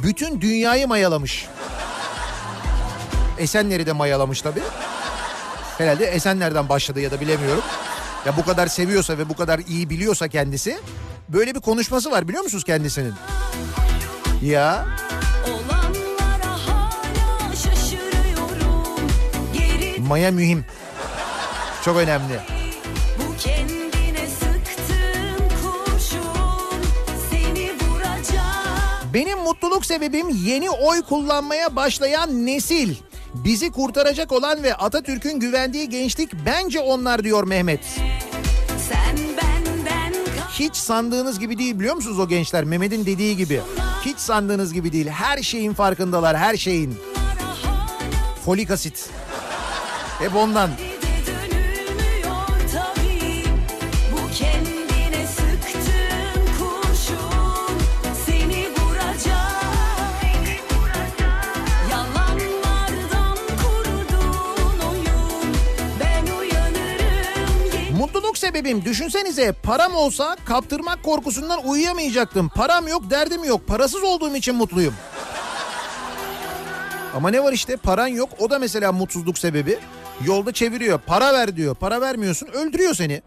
[0.02, 1.46] Bütün dünyayı mayalamış.
[3.38, 4.62] Esenler'i de mayalamış tabii.
[5.78, 7.62] Herhalde Esenler'den başladı ya da bilemiyorum.
[8.26, 10.78] Ya bu kadar seviyorsa ve bu kadar iyi biliyorsa kendisi
[11.28, 13.14] böyle bir konuşması var biliyor musunuz kendisinin?
[14.42, 14.86] Ya
[20.09, 20.64] maya mühim.
[21.84, 22.40] Çok önemli.
[29.14, 32.94] Benim mutluluk sebebim yeni oy kullanmaya başlayan nesil.
[33.34, 37.80] Bizi kurtaracak olan ve Atatürk'ün güvendiği gençlik bence onlar diyor Mehmet.
[40.59, 42.64] Hiç sandığınız gibi değil biliyor musunuz o gençler?
[42.64, 43.61] Mehmet'in dediği gibi.
[44.05, 45.09] Hiç sandığınız gibi değil.
[45.09, 46.98] Her şeyin farkındalar, her şeyin.
[48.44, 49.11] Folik asit.
[50.18, 50.70] Hep ondan.
[67.98, 72.48] Mutluluk sebebim düşünsenize param olsa kaptırmak korkusundan uyuyamayacaktım.
[72.48, 73.66] Param yok derdim yok.
[73.66, 74.94] Parasız olduğum için mutluyum.
[77.16, 79.78] Ama ne var işte paran yok o da mesela mutsuzluk sebebi.
[80.26, 83.22] Yolda çeviriyor para ver diyor para vermiyorsun öldürüyor seni.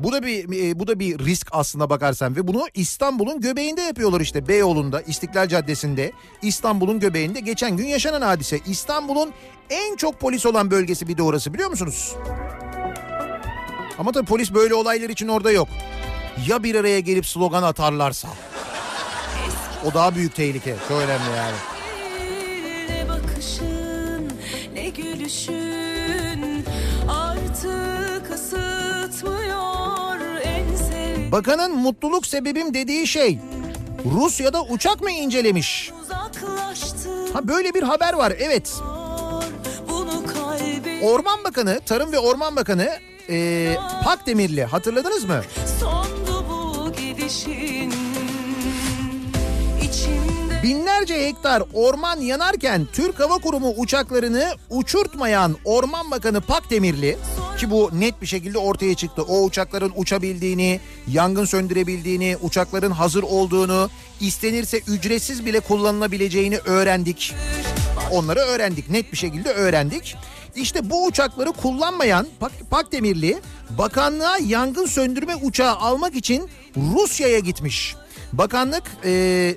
[0.00, 4.20] Bu da bir e, bu da bir risk aslına bakarsan ve bunu İstanbul'un göbeğinde yapıyorlar
[4.20, 6.12] işte Beyoğlu'nda, İstiklal Caddesi'nde,
[6.42, 8.60] İstanbul'un göbeğinde geçen gün yaşanan hadise.
[8.66, 9.30] İstanbul'un
[9.70, 12.14] en çok polis olan bölgesi bir de orası biliyor musunuz?
[13.98, 15.68] Ama tabii polis böyle olaylar için orada yok.
[16.48, 18.28] Ya bir araya gelip slogan atarlarsa?
[19.84, 20.76] O daha büyük tehlike.
[20.88, 21.56] Çok önemli yani.
[22.88, 24.32] Ne bakışın
[24.74, 25.61] ne gülüşün
[31.32, 33.38] Bakanın mutluluk sebebim dediği şey
[34.04, 35.90] Rusya'da uçak mı incelemiş?
[37.32, 38.74] Ha böyle bir haber var evet.
[41.02, 42.88] Orman Bakanı, Tarım ve Orman Bakanı
[43.30, 45.42] e, Pakdemirli hatırladınız mı?
[45.80, 47.92] sondu bu gidişin
[50.62, 57.18] Binlerce hektar orman yanarken Türk Hava Kurumu uçaklarını uçurtmayan Orman Bakanı Pakdemirli
[57.58, 59.22] ki bu net bir şekilde ortaya çıktı.
[59.22, 63.90] O uçakların uçabildiğini, yangın söndürebildiğini, uçakların hazır olduğunu,
[64.20, 67.34] istenirse ücretsiz bile kullanılabileceğini öğrendik.
[68.10, 70.16] Onları öğrendik, net bir şekilde öğrendik.
[70.56, 73.38] İşte bu uçakları kullanmayan Pak Pakdemirli
[73.78, 77.96] bakanlığa yangın söndürme uçağı almak için Rusya'ya gitmiş.
[78.32, 79.56] Bakanlık eee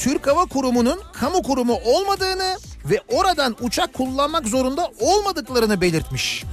[0.00, 6.44] Türk Hava Kurumu'nun kamu kurumu olmadığını ve oradan uçak kullanmak zorunda olmadıklarını belirtmiş.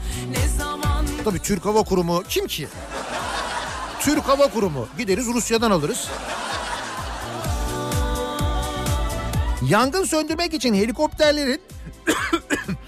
[1.24, 2.68] Tabii Türk Hava Kurumu kim ki?
[4.00, 4.88] Türk Hava Kurumu.
[4.98, 6.08] Gideriz Rusya'dan alırız.
[9.70, 11.62] Yangın söndürmek için helikopterlerin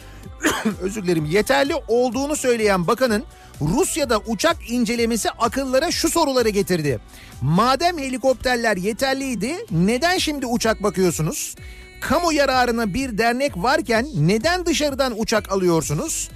[0.82, 3.24] özür dilerim yeterli olduğunu söyleyen bakanın
[3.62, 7.00] Rusya'da uçak incelemesi akıllara şu soruları getirdi.
[7.42, 11.56] Madem helikopterler yeterliydi neden şimdi uçak bakıyorsunuz?
[12.02, 16.30] Kamu yararına bir dernek varken neden dışarıdan uçak alıyorsunuz?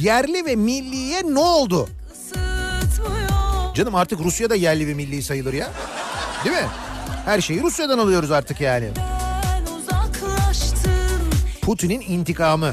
[0.00, 1.88] Yerli ve milliye ne oldu?
[3.74, 5.70] Canım artık Rusya'da yerli ve milli sayılır ya.
[6.44, 6.68] Değil mi?
[7.24, 8.88] Her şeyi Rusya'dan alıyoruz artık yani.
[11.62, 12.72] Putin'in intikamı.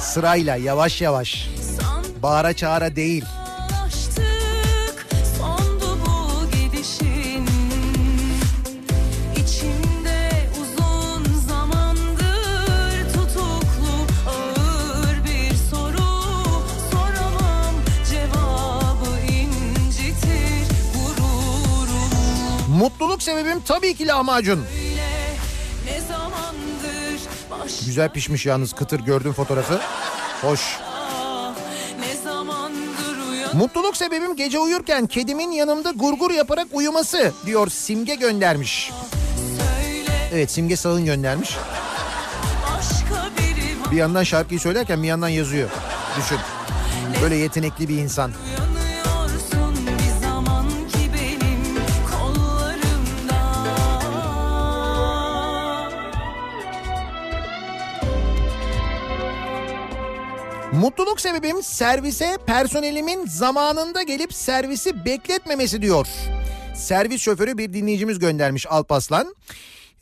[0.00, 1.48] Sırayla yavaş yavaş.
[2.26, 3.24] Bağıra çağıra değil.
[22.68, 24.66] Mutluluk sebebim tabii ki lahmacun.
[27.86, 29.80] Güzel pişmiş yalnız kıtır gördüm fotoğrafı.
[30.42, 30.60] Hoş.
[33.54, 38.90] Mutluluk sebebim gece uyurken kedimin yanımda gurgur yaparak uyuması diyor Simge göndermiş.
[40.32, 41.56] Evet Simge Sağın göndermiş.
[43.90, 45.70] Bir yandan şarkıyı söylerken bir yandan yazıyor.
[46.18, 46.38] Düşün.
[47.22, 48.30] Böyle yetenekli bir insan.
[48.30, 48.65] Uyanıyorsun
[60.72, 66.06] Mutluluk sebebim servise personelimin zamanında gelip servisi bekletmemesi diyor.
[66.74, 69.34] Servis şoförü bir dinleyicimiz göndermiş Alpaslan.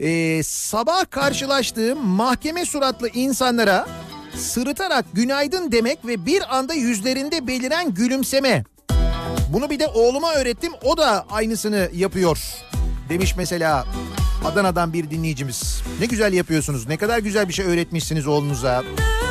[0.00, 3.88] Ee, sabah karşılaştığım mahkeme suratlı insanlara
[4.36, 8.64] sırıtarak günaydın demek ve bir anda yüzlerinde beliren gülümseme.
[9.52, 12.38] Bunu bir de oğluma öğrettim o da aynısını yapıyor
[13.08, 13.86] demiş mesela
[14.44, 15.82] Adana'dan bir dinleyicimiz.
[16.00, 18.72] Ne güzel yapıyorsunuz ne kadar güzel bir şey öğretmişsiniz oğlunuza.
[18.72, 19.23] Yanımda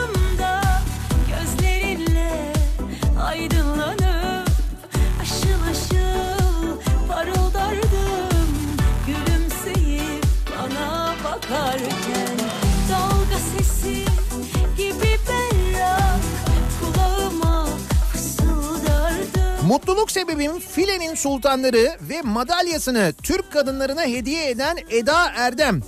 [19.74, 25.82] Mutluluk sebebim filenin sultanları ve madalyasını Türk kadınlarına hediye eden Eda Erdem.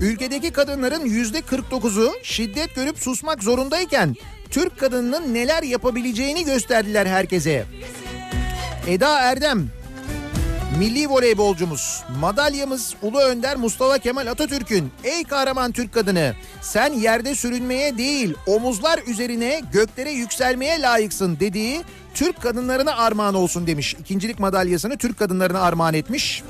[0.00, 4.16] Ülkedeki kadınların yüzde 49'u şiddet görüp susmak zorundayken
[4.50, 7.64] Türk kadınının neler yapabileceğini gösterdiler herkese.
[8.86, 9.68] Eda Erdem
[10.78, 17.98] milli voleybolcumuz, madalyamız Ulu Önder Mustafa Kemal Atatürk'ün ey kahraman Türk kadını sen yerde sürünmeye
[17.98, 21.82] değil omuzlar üzerine göklere yükselmeye layıksın dediği
[22.14, 23.94] Türk kadınlarına armağan olsun demiş.
[24.00, 26.42] İkincilik madalyasını Türk kadınlarına armağan etmiş.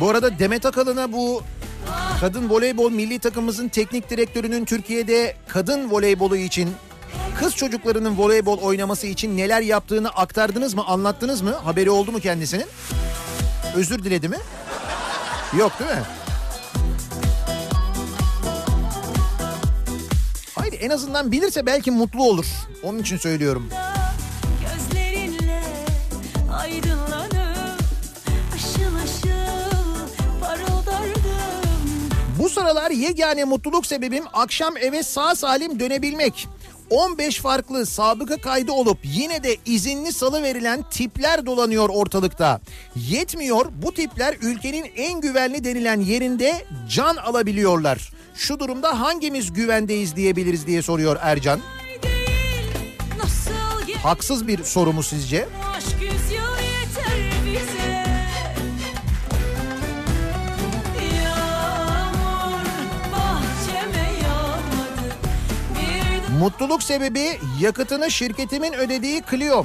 [0.00, 1.42] Bu arada Demet Akalın'a bu
[2.20, 6.70] kadın voleybol milli takımımızın teknik direktörünün Türkiye'de kadın voleybolu için
[7.38, 11.50] kız çocuklarının voleybol oynaması için neler yaptığını aktardınız mı, anlattınız mı?
[11.50, 12.66] Haberi oldu mu kendisinin?
[13.76, 14.38] Özür diledi mi?
[15.58, 16.02] Yok değil mi?
[20.64, 22.46] Hayır en azından bilirse belki mutlu olur.
[22.82, 23.68] Onun için söylüyorum.
[28.54, 29.34] Aşıl aşıl
[32.38, 36.48] Bu sıralar yegane mutluluk sebebim akşam eve sağ salim dönebilmek.
[36.90, 42.60] 15 farklı sabıka kaydı olup yine de izinli salı verilen tipler dolanıyor ortalıkta.
[42.96, 48.13] Yetmiyor bu tipler ülkenin en güvenli denilen yerinde can alabiliyorlar.
[48.34, 51.60] Şu durumda hangimiz güvendeyiz diyebiliriz diye soruyor Ercan.
[54.02, 55.48] Haksız bir soru mu sizce?
[66.40, 69.64] Mutluluk sebebi yakıtını şirketimin ödediği Clio.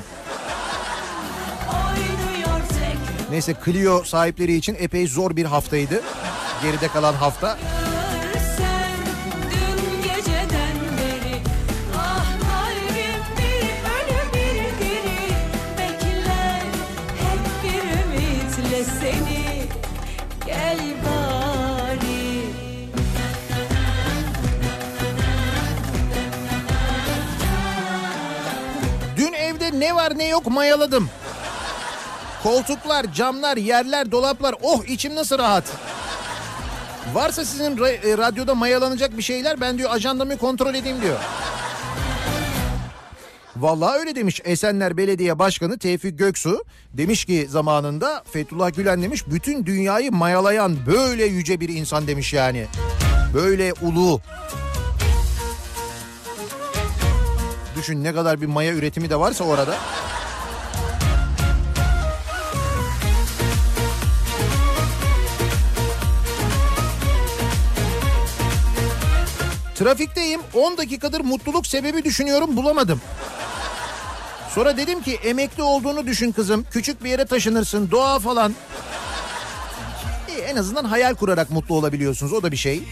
[3.31, 6.01] Neyse Clio sahipleri için epey zor bir haftaydı.
[6.63, 7.57] Geride kalan hafta.
[29.79, 31.09] Ne var ne yok mayaladım.
[32.43, 34.55] Koltuklar, camlar, yerler, dolaplar.
[34.61, 35.63] Oh içim nasıl rahat.
[37.13, 41.17] Varsa sizin ra- e, radyoda mayalanacak bir şeyler ben diyor ajandamı kontrol edeyim diyor.
[43.55, 46.63] Vallahi öyle demiş Esenler Belediye Başkanı Tevfik Göksu.
[46.93, 52.65] Demiş ki zamanında Fethullah Gülen demiş bütün dünyayı mayalayan böyle yüce bir insan demiş yani.
[53.33, 54.21] Böyle ulu.
[57.79, 59.75] Düşün ne kadar bir maya üretimi de varsa orada.
[69.75, 73.01] Trafikteyim 10 dakikadır mutluluk sebebi düşünüyorum bulamadım.
[74.55, 76.65] Sonra dedim ki emekli olduğunu düşün kızım.
[76.71, 78.55] Küçük bir yere taşınırsın doğa falan.
[80.29, 82.83] İyi, en azından hayal kurarak mutlu olabiliyorsunuz o da bir şey.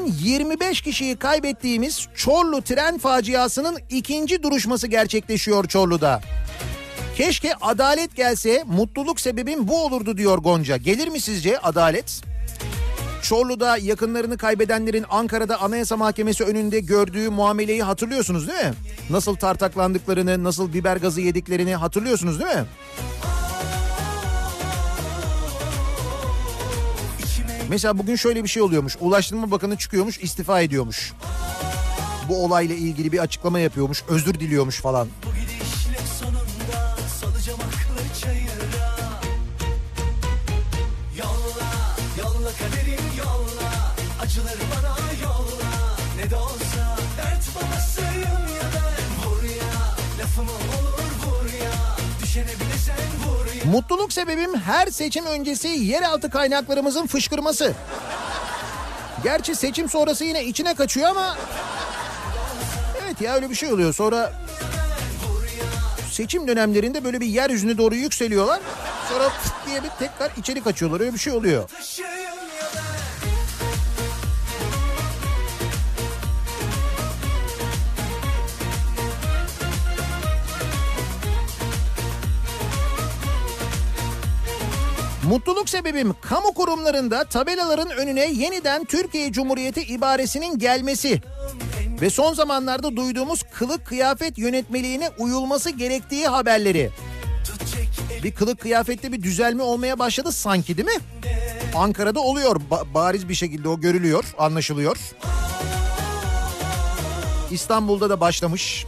[0.00, 6.20] Bugün 25 kişiyi kaybettiğimiz Çorlu tren faciasının ikinci duruşması gerçekleşiyor Çorlu'da.
[7.16, 10.76] Keşke adalet gelse mutluluk sebebim bu olurdu diyor Gonca.
[10.76, 12.20] Gelir mi sizce adalet?
[13.22, 18.74] Çorlu'da yakınlarını kaybedenlerin Ankara'da Anayasa Mahkemesi önünde gördüğü muameleyi hatırlıyorsunuz değil mi?
[19.10, 22.64] Nasıl tartaklandıklarını, nasıl biber gazı yediklerini hatırlıyorsunuz değil mi?
[27.70, 28.96] Mesela bugün şöyle bir şey oluyormuş.
[29.00, 31.12] Ulaştırma Bakanı çıkıyormuş, istifa ediyormuş.
[32.28, 35.08] Bu olayla ilgili bir açıklama yapıyormuş, özür diliyormuş falan.
[53.70, 57.72] Mutluluk sebebim her seçim öncesi yeraltı kaynaklarımızın fışkırması.
[59.22, 61.36] Gerçi seçim sonrası yine içine kaçıyor ama...
[63.04, 63.94] Evet ya öyle bir şey oluyor.
[63.94, 64.32] Sonra
[66.10, 68.60] seçim dönemlerinde böyle bir yeryüzüne doğru yükseliyorlar.
[69.08, 69.32] Sonra
[69.66, 71.00] diye bir tekrar içeri kaçıyorlar.
[71.00, 71.70] Öyle bir şey oluyor.
[85.30, 91.20] Mutluluk sebebim kamu kurumlarında tabelaların önüne yeniden Türkiye Cumhuriyeti ibaresinin gelmesi
[92.00, 96.90] ve son zamanlarda duyduğumuz kılık kıyafet yönetmeliğine uyulması gerektiği haberleri.
[98.24, 101.02] Bir kılık kıyafette bir düzelme olmaya başladı sanki değil mi?
[101.76, 104.96] Ankara'da oluyor ba- bariz bir şekilde o görülüyor, anlaşılıyor.
[107.50, 108.84] İstanbul'da da başlamış.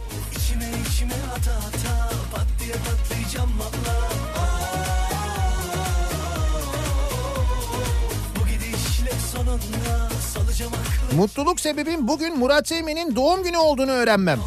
[11.15, 14.39] Mutluluk sebebim bugün Murat Seymen'in doğum günü olduğunu öğrenmem.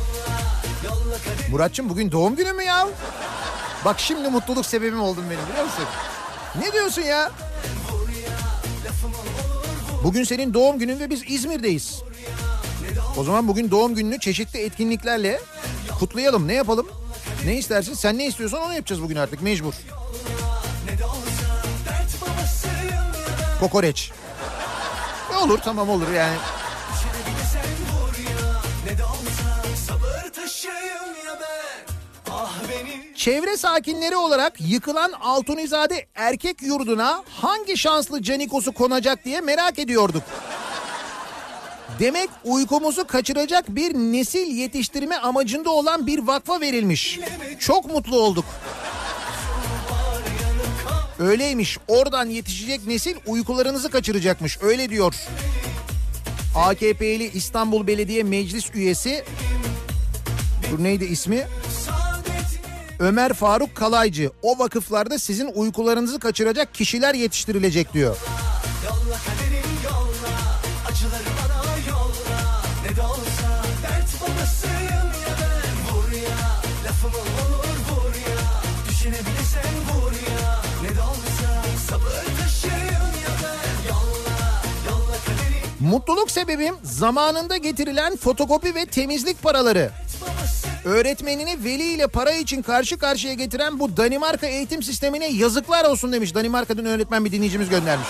[1.51, 2.89] Muratçım bugün doğum günü mü ya?
[3.85, 5.85] Bak şimdi mutluluk sebebim oldun benim biliyor musun?
[6.59, 7.31] Ne diyorsun ya?
[10.05, 12.03] Bugün senin doğum günün ve biz İzmir'deyiz.
[13.17, 15.41] O zaman bugün doğum gününü çeşitli etkinliklerle
[15.99, 16.49] kutlayalım.
[16.49, 16.87] Ne yapalım?
[17.45, 17.95] Ne istersin?
[17.95, 19.75] Sen ne istiyorsan onu yapacağız bugün artık mecbur.
[23.61, 24.11] Kokoreç.
[25.31, 26.37] Ne olur tamam olur yani.
[33.27, 40.23] Çevre sakinleri olarak yıkılan Altunizade erkek yurduna hangi şanslı canikosu konacak diye merak ediyorduk.
[41.98, 47.20] Demek uykumuzu kaçıracak bir nesil yetiştirme amacında olan bir vakfa verilmiş.
[47.59, 48.44] Çok mutlu olduk.
[51.19, 51.78] Öyleymiş.
[51.89, 54.59] Oradan yetişecek nesil uykularınızı kaçıracakmış.
[54.62, 55.15] Öyle diyor.
[56.57, 59.24] AKP'li İstanbul Belediye Meclis üyesi
[60.70, 61.47] Dur neydi ismi?
[63.01, 64.31] Ömer Faruk Kalaycı.
[64.43, 68.16] O vakıflarda sizin uykularınızı kaçıracak kişiler yetiştirilecek diyor.
[68.85, 70.36] Yolla kaderim yolla.
[70.90, 72.62] Acıları bana yolla.
[72.90, 75.94] Ne de olsa dert babasıyım ya ben.
[75.97, 76.39] Vur ya.
[76.85, 78.43] Lafımı olur vur ya.
[78.90, 80.62] Düşünebilirsen vur ya.
[80.82, 83.89] Ne de olsa sabır taşıyım ya ben.
[83.89, 84.39] Yolla
[84.86, 89.90] yolla kaderim Mutluluk sebebim zamanında getirilen fotokopi ve temizlik paraları.
[90.87, 96.35] Öğretmenini veli ile para için karşı karşıya getiren bu Danimarka eğitim sistemine yazıklar olsun demiş.
[96.35, 98.09] Danimarka'dan öğretmen bir dinleyicimiz göndermiş.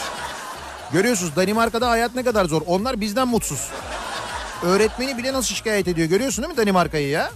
[0.93, 2.63] Görüyorsunuz Danimarka'da hayat ne kadar zor.
[2.67, 3.69] Onlar bizden mutsuz.
[4.63, 7.31] Öğretmeni bile nasıl şikayet ediyor görüyorsun değil mi Danimarka'yı ya?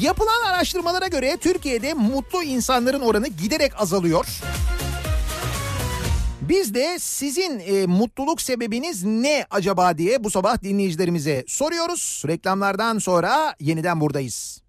[0.00, 4.26] Yapılan araştırmalara göre Türkiye'de mutlu insanların oranı giderek azalıyor.
[6.48, 12.22] Biz de sizin e, mutluluk sebebiniz ne acaba diye bu sabah dinleyicilerimize soruyoruz.
[12.28, 14.62] Reklamlardan sonra yeniden buradayız.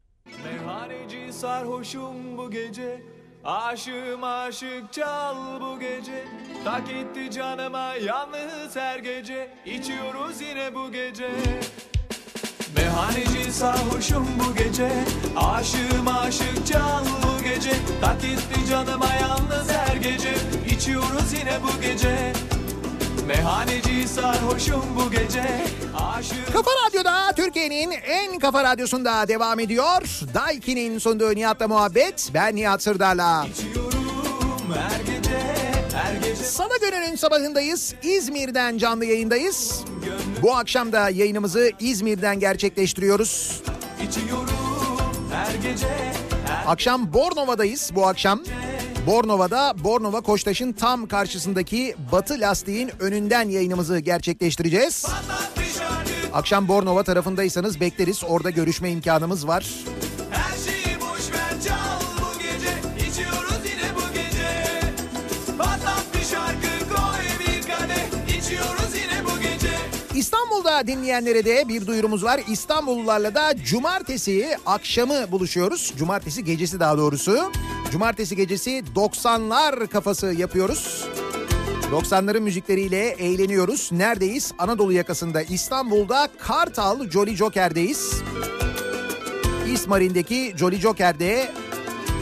[0.43, 3.01] Meyhaneci sarhoşum bu gece
[3.43, 6.23] Aşığım aşık çal bu gece
[6.63, 11.29] Tak etti canıma yalnız her gece İçiyoruz yine bu gece
[12.75, 14.89] Meyhaneci sarhoşum bu gece
[15.37, 17.71] Aşığım aşık çal bu gece
[18.01, 20.33] Tak etti canıma yalnız her gece
[20.75, 22.33] İçiyoruz yine bu gece
[23.27, 25.43] Meyhaneci sarhoşum bu gece
[25.97, 30.19] Aşığım Kafa Radyo'da Türkiye'nin en kafa radyosunda devam ediyor.
[30.33, 32.29] Daiki'nin sunduğu Nihat'la muhabbet.
[32.33, 33.45] Ben Nihat Sırdar'la.
[33.45, 35.62] içiyorum Her gece
[36.43, 37.93] Salı gününün sabahındayız.
[38.03, 39.83] İzmir'den canlı yayındayız.
[40.41, 43.61] Bu akşam da yayınımızı İzmir'den gerçekleştiriyoruz.
[46.67, 48.39] Akşam Bornova'dayız bu akşam.
[49.07, 55.05] Bornova'da Bornova Koçtaş'ın tam karşısındaki Batı Lastiğin önünden yayınımızı gerçekleştireceğiz.
[56.33, 58.23] Akşam Bornova tarafındaysanız bekleriz.
[58.23, 59.65] Orada görüşme imkanımız var.
[70.81, 72.41] Dinleyenlere de bir duyurumuz var.
[72.47, 75.93] İstanbullularla da cumartesi akşamı buluşuyoruz.
[75.97, 77.51] Cumartesi gecesi daha doğrusu.
[77.91, 81.07] Cumartesi gecesi 90'lar kafası yapıyoruz.
[81.91, 83.89] 90'ların müzikleriyle eğleniyoruz.
[83.91, 84.51] Neredeyiz?
[84.57, 88.13] Anadolu yakasında İstanbul'da Kartal Jolly Joker'deyiz.
[89.73, 91.51] İsmarin'deki Jolly Joker'de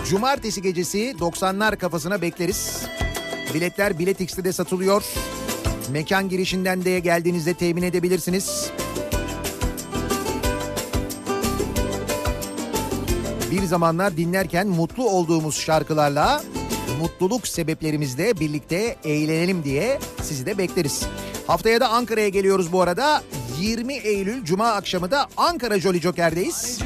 [0.09, 2.83] cumartesi gecesi 90'lar kafasına bekleriz.
[3.53, 5.03] Biletler Bilet X'te satılıyor.
[5.91, 8.71] Mekan girişinden de geldiğinizde temin edebilirsiniz.
[13.51, 16.43] Bir zamanlar dinlerken mutlu olduğumuz şarkılarla
[17.01, 21.03] mutluluk sebeplerimizle birlikte eğlenelim diye sizi de bekleriz.
[21.47, 23.23] Haftaya da Ankara'ya geliyoruz bu arada.
[23.61, 26.79] 20 Eylül Cuma akşamı da Ankara Jolly Joker'deyiz.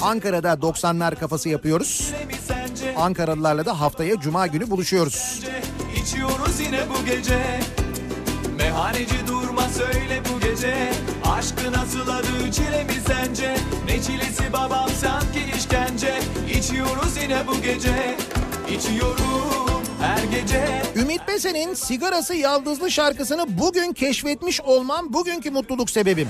[0.00, 2.12] Ankara'da 90'lar kafası yapıyoruz.
[2.96, 5.40] Ankaralılarla da haftaya Cuma günü buluşuyoruz.
[6.04, 7.60] İçiyoruz yine bu gece
[8.58, 10.92] Meyhaneci durma söyle bu gece
[11.24, 13.56] Aşkı nasıl adı çile mi sence
[13.86, 16.20] Ne çilesi babam sanki işkence
[16.58, 18.16] İçiyoruz yine bu gece
[18.70, 26.28] İçiyorum her gece Ümit Besen'in Sigarası Yaldızlı şarkısını bugün keşfetmiş olmam bugünkü mutluluk sebebim.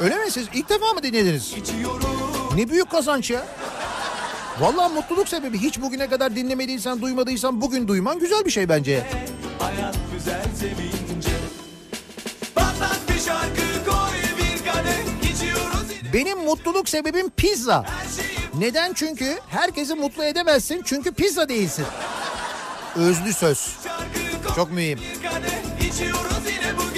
[0.00, 0.46] Öyle mi siz?
[0.54, 1.52] İlk defa mı dinlediniz?
[1.56, 3.46] İçiyorum Ne büyük kazanç ya.
[4.60, 9.06] Vallahi mutluluk sebebi hiç bugüne kadar dinlemediysen, duymadıysan bugün duyman güzel bir şey bence.
[9.58, 11.30] Hayat güzel sevince
[12.54, 17.86] Patlat bir şarkı koy bir kadeh İçiyoruz Benim mutluluk sebebim pizza.
[18.58, 18.92] Neden?
[18.92, 21.84] Çünkü herkesi mutlu edemezsin çünkü pizza değilsin.
[22.96, 23.76] Özlü söz.
[24.56, 24.98] Çok mühim.
[24.98, 26.89] bir kadeh İçiyoruz yine bu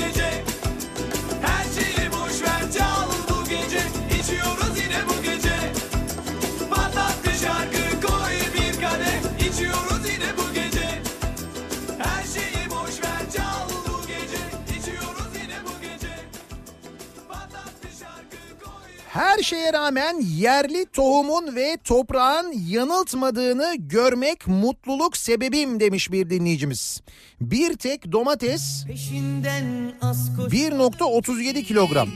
[19.12, 27.01] Her şeye rağmen yerli tohumun ve toprağın yanıltmadığını görmek mutluluk sebebim demiş bir dinleyicimiz.
[27.40, 32.09] Bir tek domates Peşinden az koş 1.37 kilogram.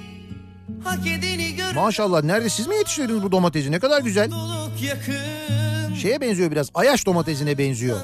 [1.74, 3.72] Maşallah nerede siz mi yetiştirdiniz bu domatesi?
[3.72, 4.30] Ne kadar güzel.
[6.02, 6.70] Şeye benziyor biraz.
[6.74, 8.00] Ayaş domatesine benziyor.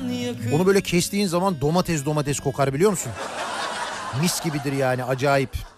[0.54, 3.12] Onu böyle kestiğin zaman domates domates kokar biliyor musun?
[4.22, 5.71] Mis gibidir yani acayip.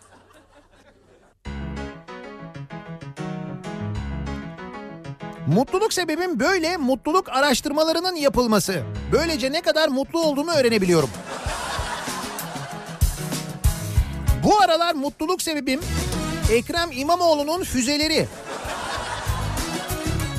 [5.46, 8.82] Mutluluk sebebim böyle mutluluk araştırmalarının yapılması.
[9.12, 11.10] Böylece ne kadar mutlu olduğumu öğrenebiliyorum.
[14.44, 15.80] Bu aralar mutluluk sebebim
[16.52, 18.28] Ekrem İmamoğlu'nun füzeleri.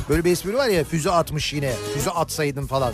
[0.09, 1.73] Böyle bir espri var ya füze atmış yine.
[1.93, 2.93] Füze atsaydın falan.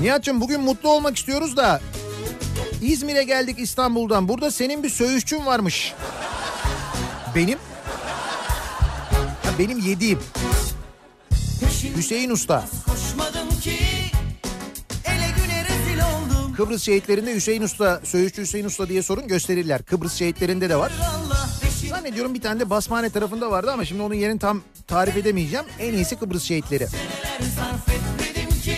[0.00, 1.80] Nihat'cığım bugün mutlu olmak istiyoruz da
[2.82, 4.28] İzmir'e geldik İstanbul'dan.
[4.28, 5.94] Burada senin bir söğüşçün varmış.
[7.34, 7.58] Benim?
[9.42, 10.18] Ha, benim yediğim.
[11.96, 12.64] Hüseyin Usta.
[16.56, 19.82] Kıbrıs şehitlerinde Hüseyin Usta, Söğüşçü Hüseyin Usta diye sorun gösterirler.
[19.82, 20.92] Kıbrıs şehitlerinde de var.
[21.88, 25.66] Zannediyorum bir tane de Basmane tarafında vardı ama şimdi onun yerini tam tarif edemeyeceğim.
[25.78, 26.86] En iyisi Kıbrıs şehitleri.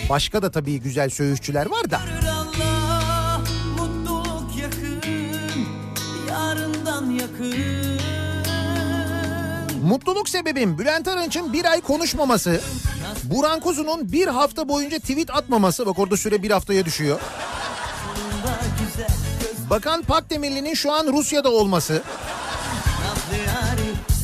[0.09, 2.01] Başka da tabii güzel söğüşçüler var da.
[9.83, 12.61] Mutluluk sebebim Bülent Arınç'ın bir ay konuşmaması.
[13.25, 15.87] Burhan Kuzu'nun bir hafta boyunca tweet atmaması.
[15.87, 17.21] Bak orada süre bir haftaya düşüyor.
[19.71, 22.03] Bakan Pakdemirli'nin şu an Rusya'da olması.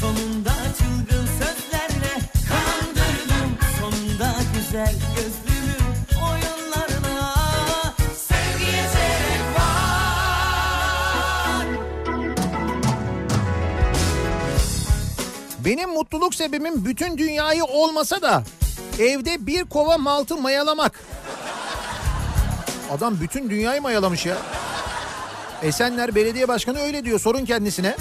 [0.01, 2.15] sonunda çılgın sözlerle
[2.49, 4.95] kandırdım sonunda güzel
[15.69, 18.43] Benim mutluluk sebebim bütün dünyayı olmasa da
[18.99, 21.01] evde bir kova maltı mayalamak.
[22.91, 24.37] Adam bütün dünyayı mayalamış ya.
[25.63, 27.21] Esenler Belediye Başkanı öyle diyor.
[27.21, 27.97] Sorun kendisine.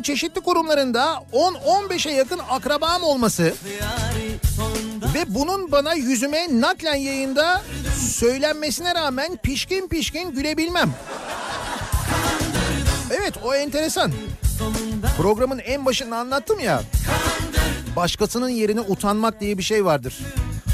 [0.00, 3.54] Belediyenin çeşitli kurumlarında 10-15'e yakın akrabam olması.
[5.14, 7.62] Ve bunun bana yüzüme naklen yayında
[7.98, 10.90] söylenmesine rağmen pişkin pişkin gülebilmem.
[13.10, 14.12] Evet o enteresan.
[15.16, 16.82] Programın en başında anlattım ya.
[17.96, 20.18] Başkasının yerine utanmak diye bir şey vardır.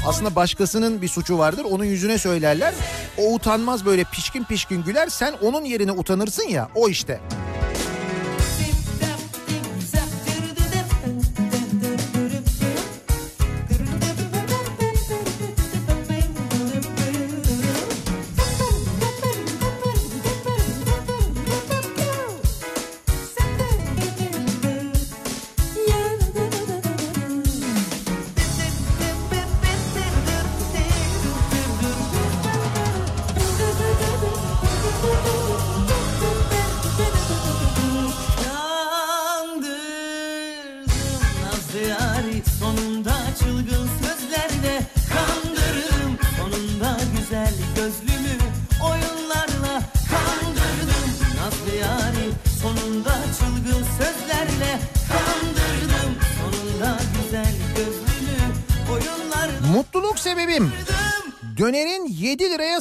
[0.07, 1.65] Aslında başkasının bir suçu vardır.
[1.69, 2.73] Onun yüzüne söylerler.
[3.17, 5.09] O utanmaz böyle pişkin pişkin güler.
[5.09, 6.69] Sen onun yerine utanırsın ya.
[6.75, 7.19] O işte.
[7.19, 7.46] Kandırdım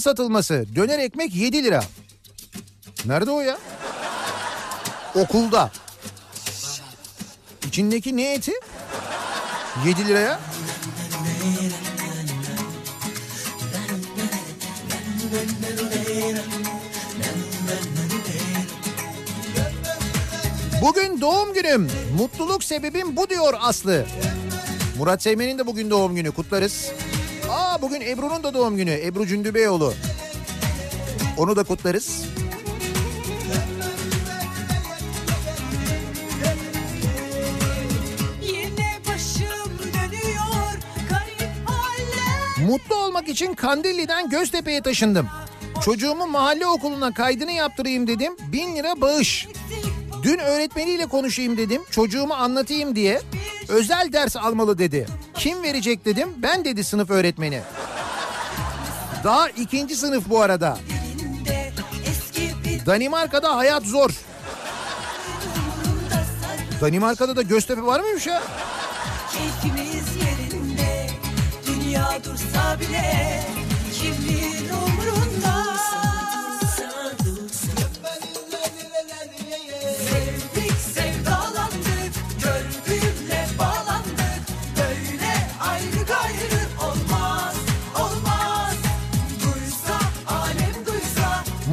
[0.06, 0.66] satılması.
[0.74, 1.84] Döner ekmek 7 lira.
[3.04, 3.58] Nerede o ya?
[5.14, 5.70] Okulda.
[7.66, 8.52] İçindeki ne eti?
[9.86, 10.40] 7 liraya.
[20.82, 21.88] Bugün doğum günüm.
[22.18, 24.06] Mutluluk sebebim bu diyor Aslı.
[24.98, 26.92] Murat Seymen'in de bugün doğum günü kutlarız.
[27.76, 28.90] Aa bugün Ebru'nun da doğum günü.
[28.90, 29.94] Ebru Cündübeyoğlu.
[31.36, 32.24] Onu da kutlarız.
[42.66, 45.28] Mutlu olmak için için Kandilli'den Göztepe'ye taşındım.
[45.84, 48.36] Çocuğumu mahalle okuluna kaydını yaptırayım dedim.
[48.52, 49.48] Bin lira bağış.
[50.22, 51.82] Dün öğretmeniyle konuşayım dedim.
[51.90, 53.20] Çocuğumu anlatayım diye.
[53.68, 55.06] Özel ders almalı dedi.
[55.34, 56.28] Kim verecek dedim.
[56.36, 57.60] Ben dedi sınıf öğretmeni.
[59.24, 60.78] Daha ikinci sınıf bu arada.
[62.86, 64.10] Danimarka'da hayat zor.
[66.80, 68.42] Danimarka'da da Göztepe var mıymış ya?
[69.32, 71.06] Keyfimiz yerinde
[71.66, 73.42] Dünya dursa bile
[73.92, 74.85] Kimin umrunda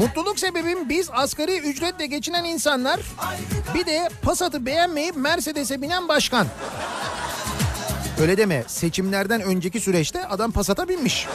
[0.03, 2.99] Mutluluk sebebim biz asgari ücretle geçinen insanlar
[3.75, 6.47] bir de Passat'ı beğenmeyip Mercedes'e binen başkan.
[8.21, 11.27] Öyle deme seçimlerden önceki süreçte adam Passat'a binmiş.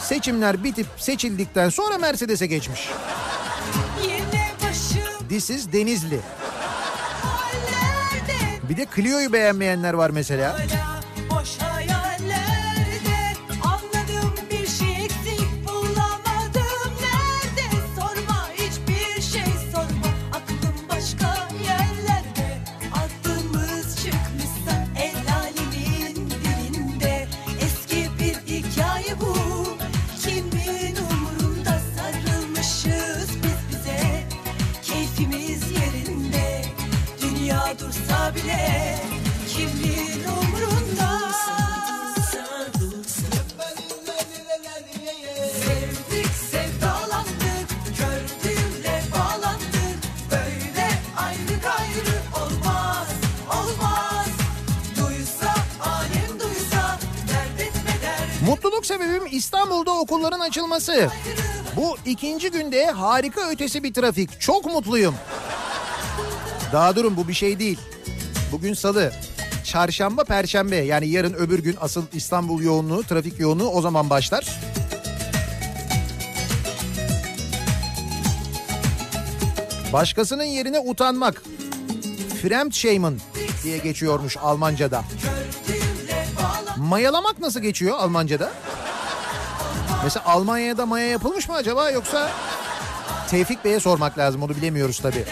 [0.00, 2.88] Seçimler bitip seçildikten sonra Mercedes'e geçmiş.
[5.28, 6.20] This is Denizli.
[8.68, 10.52] Bir de Clio'yu beğenmeyenler var mesela.
[10.52, 10.93] Hala
[60.14, 61.08] okulların açılması.
[61.76, 64.40] Bu ikinci günde harika ötesi bir trafik.
[64.40, 65.14] Çok mutluyum.
[66.72, 67.78] Daha durun bu bir şey değil.
[68.52, 69.12] Bugün salı.
[69.64, 74.46] Çarşamba, perşembe yani yarın öbür gün asıl İstanbul yoğunluğu, trafik yoğunluğu o zaman başlar.
[79.92, 81.42] Başkasının yerine utanmak.
[82.42, 83.14] Fremdschämen
[83.64, 85.04] diye geçiyormuş Almanca'da.
[86.76, 88.52] Mayalamak nasıl geçiyor Almanca'da?
[90.04, 92.30] Mesela Almanya'da maya yapılmış mı acaba yoksa
[93.30, 95.24] Tevfik Bey'e sormak lazım onu bilemiyoruz tabii.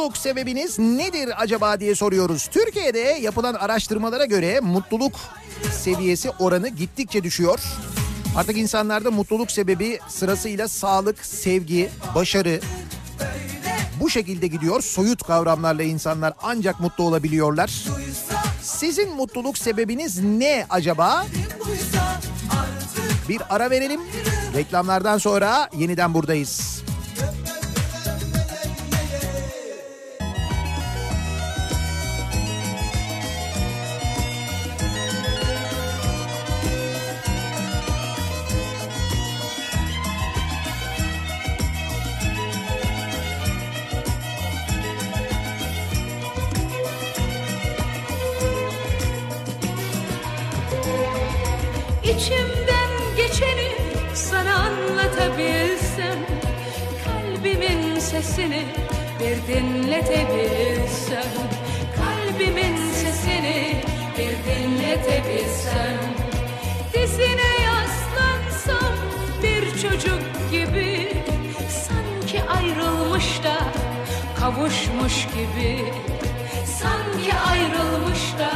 [0.00, 2.46] Mutluluk sebebiniz nedir acaba diye soruyoruz.
[2.46, 5.12] Türkiye'de yapılan araştırmalara göre mutluluk
[5.72, 7.60] seviyesi oranı gittikçe düşüyor.
[8.36, 12.60] Artık insanlarda mutluluk sebebi sırasıyla sağlık, sevgi, başarı
[14.00, 14.82] bu şekilde gidiyor.
[14.82, 17.84] Soyut kavramlarla insanlar ancak mutlu olabiliyorlar.
[18.62, 21.26] Sizin mutluluk sebebiniz ne acaba?
[23.28, 24.00] Bir ara verelim.
[24.54, 26.82] Reklamlardan sonra yeniden buradayız.
[58.22, 58.64] Sesini
[59.20, 61.32] bir dinletebilsem.
[61.96, 63.82] Kalbimin sesini
[64.18, 65.98] bir dinletebilsem.
[66.94, 68.94] Dizine yaslansam
[69.42, 71.12] bir çocuk gibi
[71.68, 73.58] Sanki ayrılmış da
[74.40, 75.84] kavuşmuş gibi.
[76.66, 78.50] Sanki ayrılmış da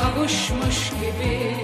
[0.00, 1.56] kavuşmuş gibi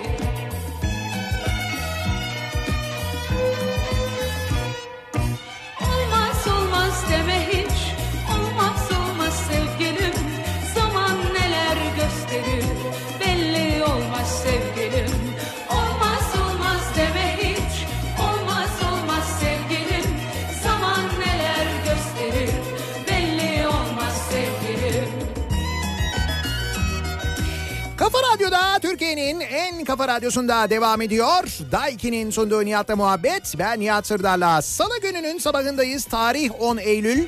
[29.26, 31.44] Türkiye'nin en kafa radyosunda devam ediyor.
[31.72, 33.54] Daiki'nin sunduğu Nihat'la muhabbet.
[33.58, 34.62] Ben Nihat Sırdar'la.
[34.62, 36.04] Salı gününün sabahındayız.
[36.04, 37.26] Tarih 10 Eylül.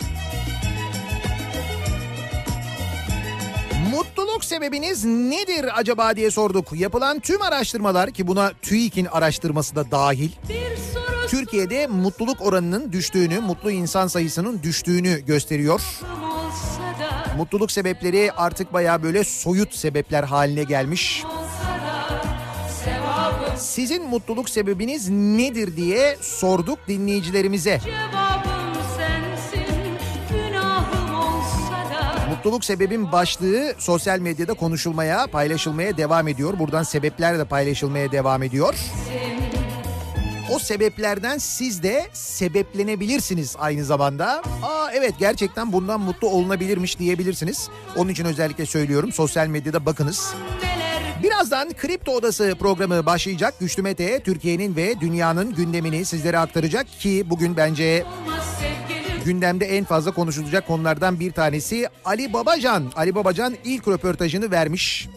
[3.90, 6.72] Mutluluk sebebiniz nedir acaba diye sorduk.
[6.72, 10.30] Yapılan tüm araştırmalar ki buna TÜİK'in araştırması da dahil.
[11.28, 15.82] Türkiye'de mutluluk oranının düştüğünü, mutlu insan sayısının düştüğünü gösteriyor.
[17.36, 21.24] Mutluluk sebepleri artık baya böyle soyut sebepler haline gelmiş.
[21.24, 21.47] olsa
[23.58, 27.80] Sizin mutluluk sebebiniz nedir diye sorduk dinleyicilerimize.
[28.96, 29.98] sensin
[32.30, 36.58] Mutluluk sebebin başlığı sosyal medyada konuşulmaya, paylaşılmaya devam ediyor.
[36.58, 38.74] Buradan sebepler de paylaşılmaya devam ediyor.
[40.54, 44.42] O sebeplerden siz de sebeplenebilirsiniz aynı zamanda.
[44.62, 47.68] Aa evet gerçekten bundan mutlu olunabilirmiş diyebilirsiniz.
[47.96, 50.34] Onun için özellikle söylüyorum sosyal medyada bakınız.
[50.62, 53.54] neler Birazdan Kripto Odası programı başlayacak.
[53.60, 58.04] Güçlü Mete Türkiye'nin ve dünyanın gündemini sizlere aktaracak ki bugün bence
[59.24, 62.92] gündemde en fazla konuşulacak konulardan bir tanesi Ali Babacan.
[62.96, 65.08] Ali Babacan ilk röportajını vermiş.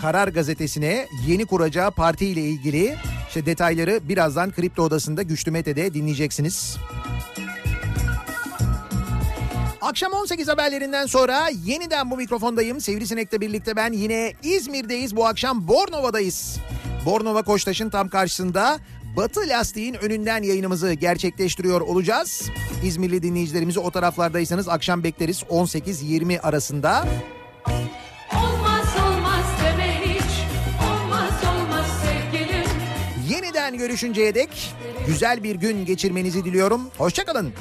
[0.00, 2.96] Karar Gazetesi'ne yeni kuracağı parti ile ilgili
[3.28, 6.76] işte detayları birazdan Kripto Odası'nda Güçlü Mete'de dinleyeceksiniz.
[9.82, 12.80] Akşam 18 haberlerinden sonra yeniden bu mikrofondayım.
[12.80, 15.16] Sivrisinek'le birlikte ben yine İzmir'deyiz.
[15.16, 16.56] Bu akşam Bornova'dayız.
[17.06, 18.78] Bornova Koçtaş'ın tam karşısında
[19.16, 22.50] Batı Lastiğin önünden yayınımızı gerçekleştiriyor olacağız.
[22.84, 27.04] İzmirli dinleyicilerimizi o taraflardaysanız akşam bekleriz 18-20 arasında.
[28.34, 30.46] olmaz olmaz deme hiç
[30.90, 32.66] olmaz olmaz sevgilim
[33.28, 34.74] Yeniden görüşünceye dek
[35.06, 36.80] güzel bir gün geçirmenizi diliyorum.
[36.98, 37.52] Hoşçakalın.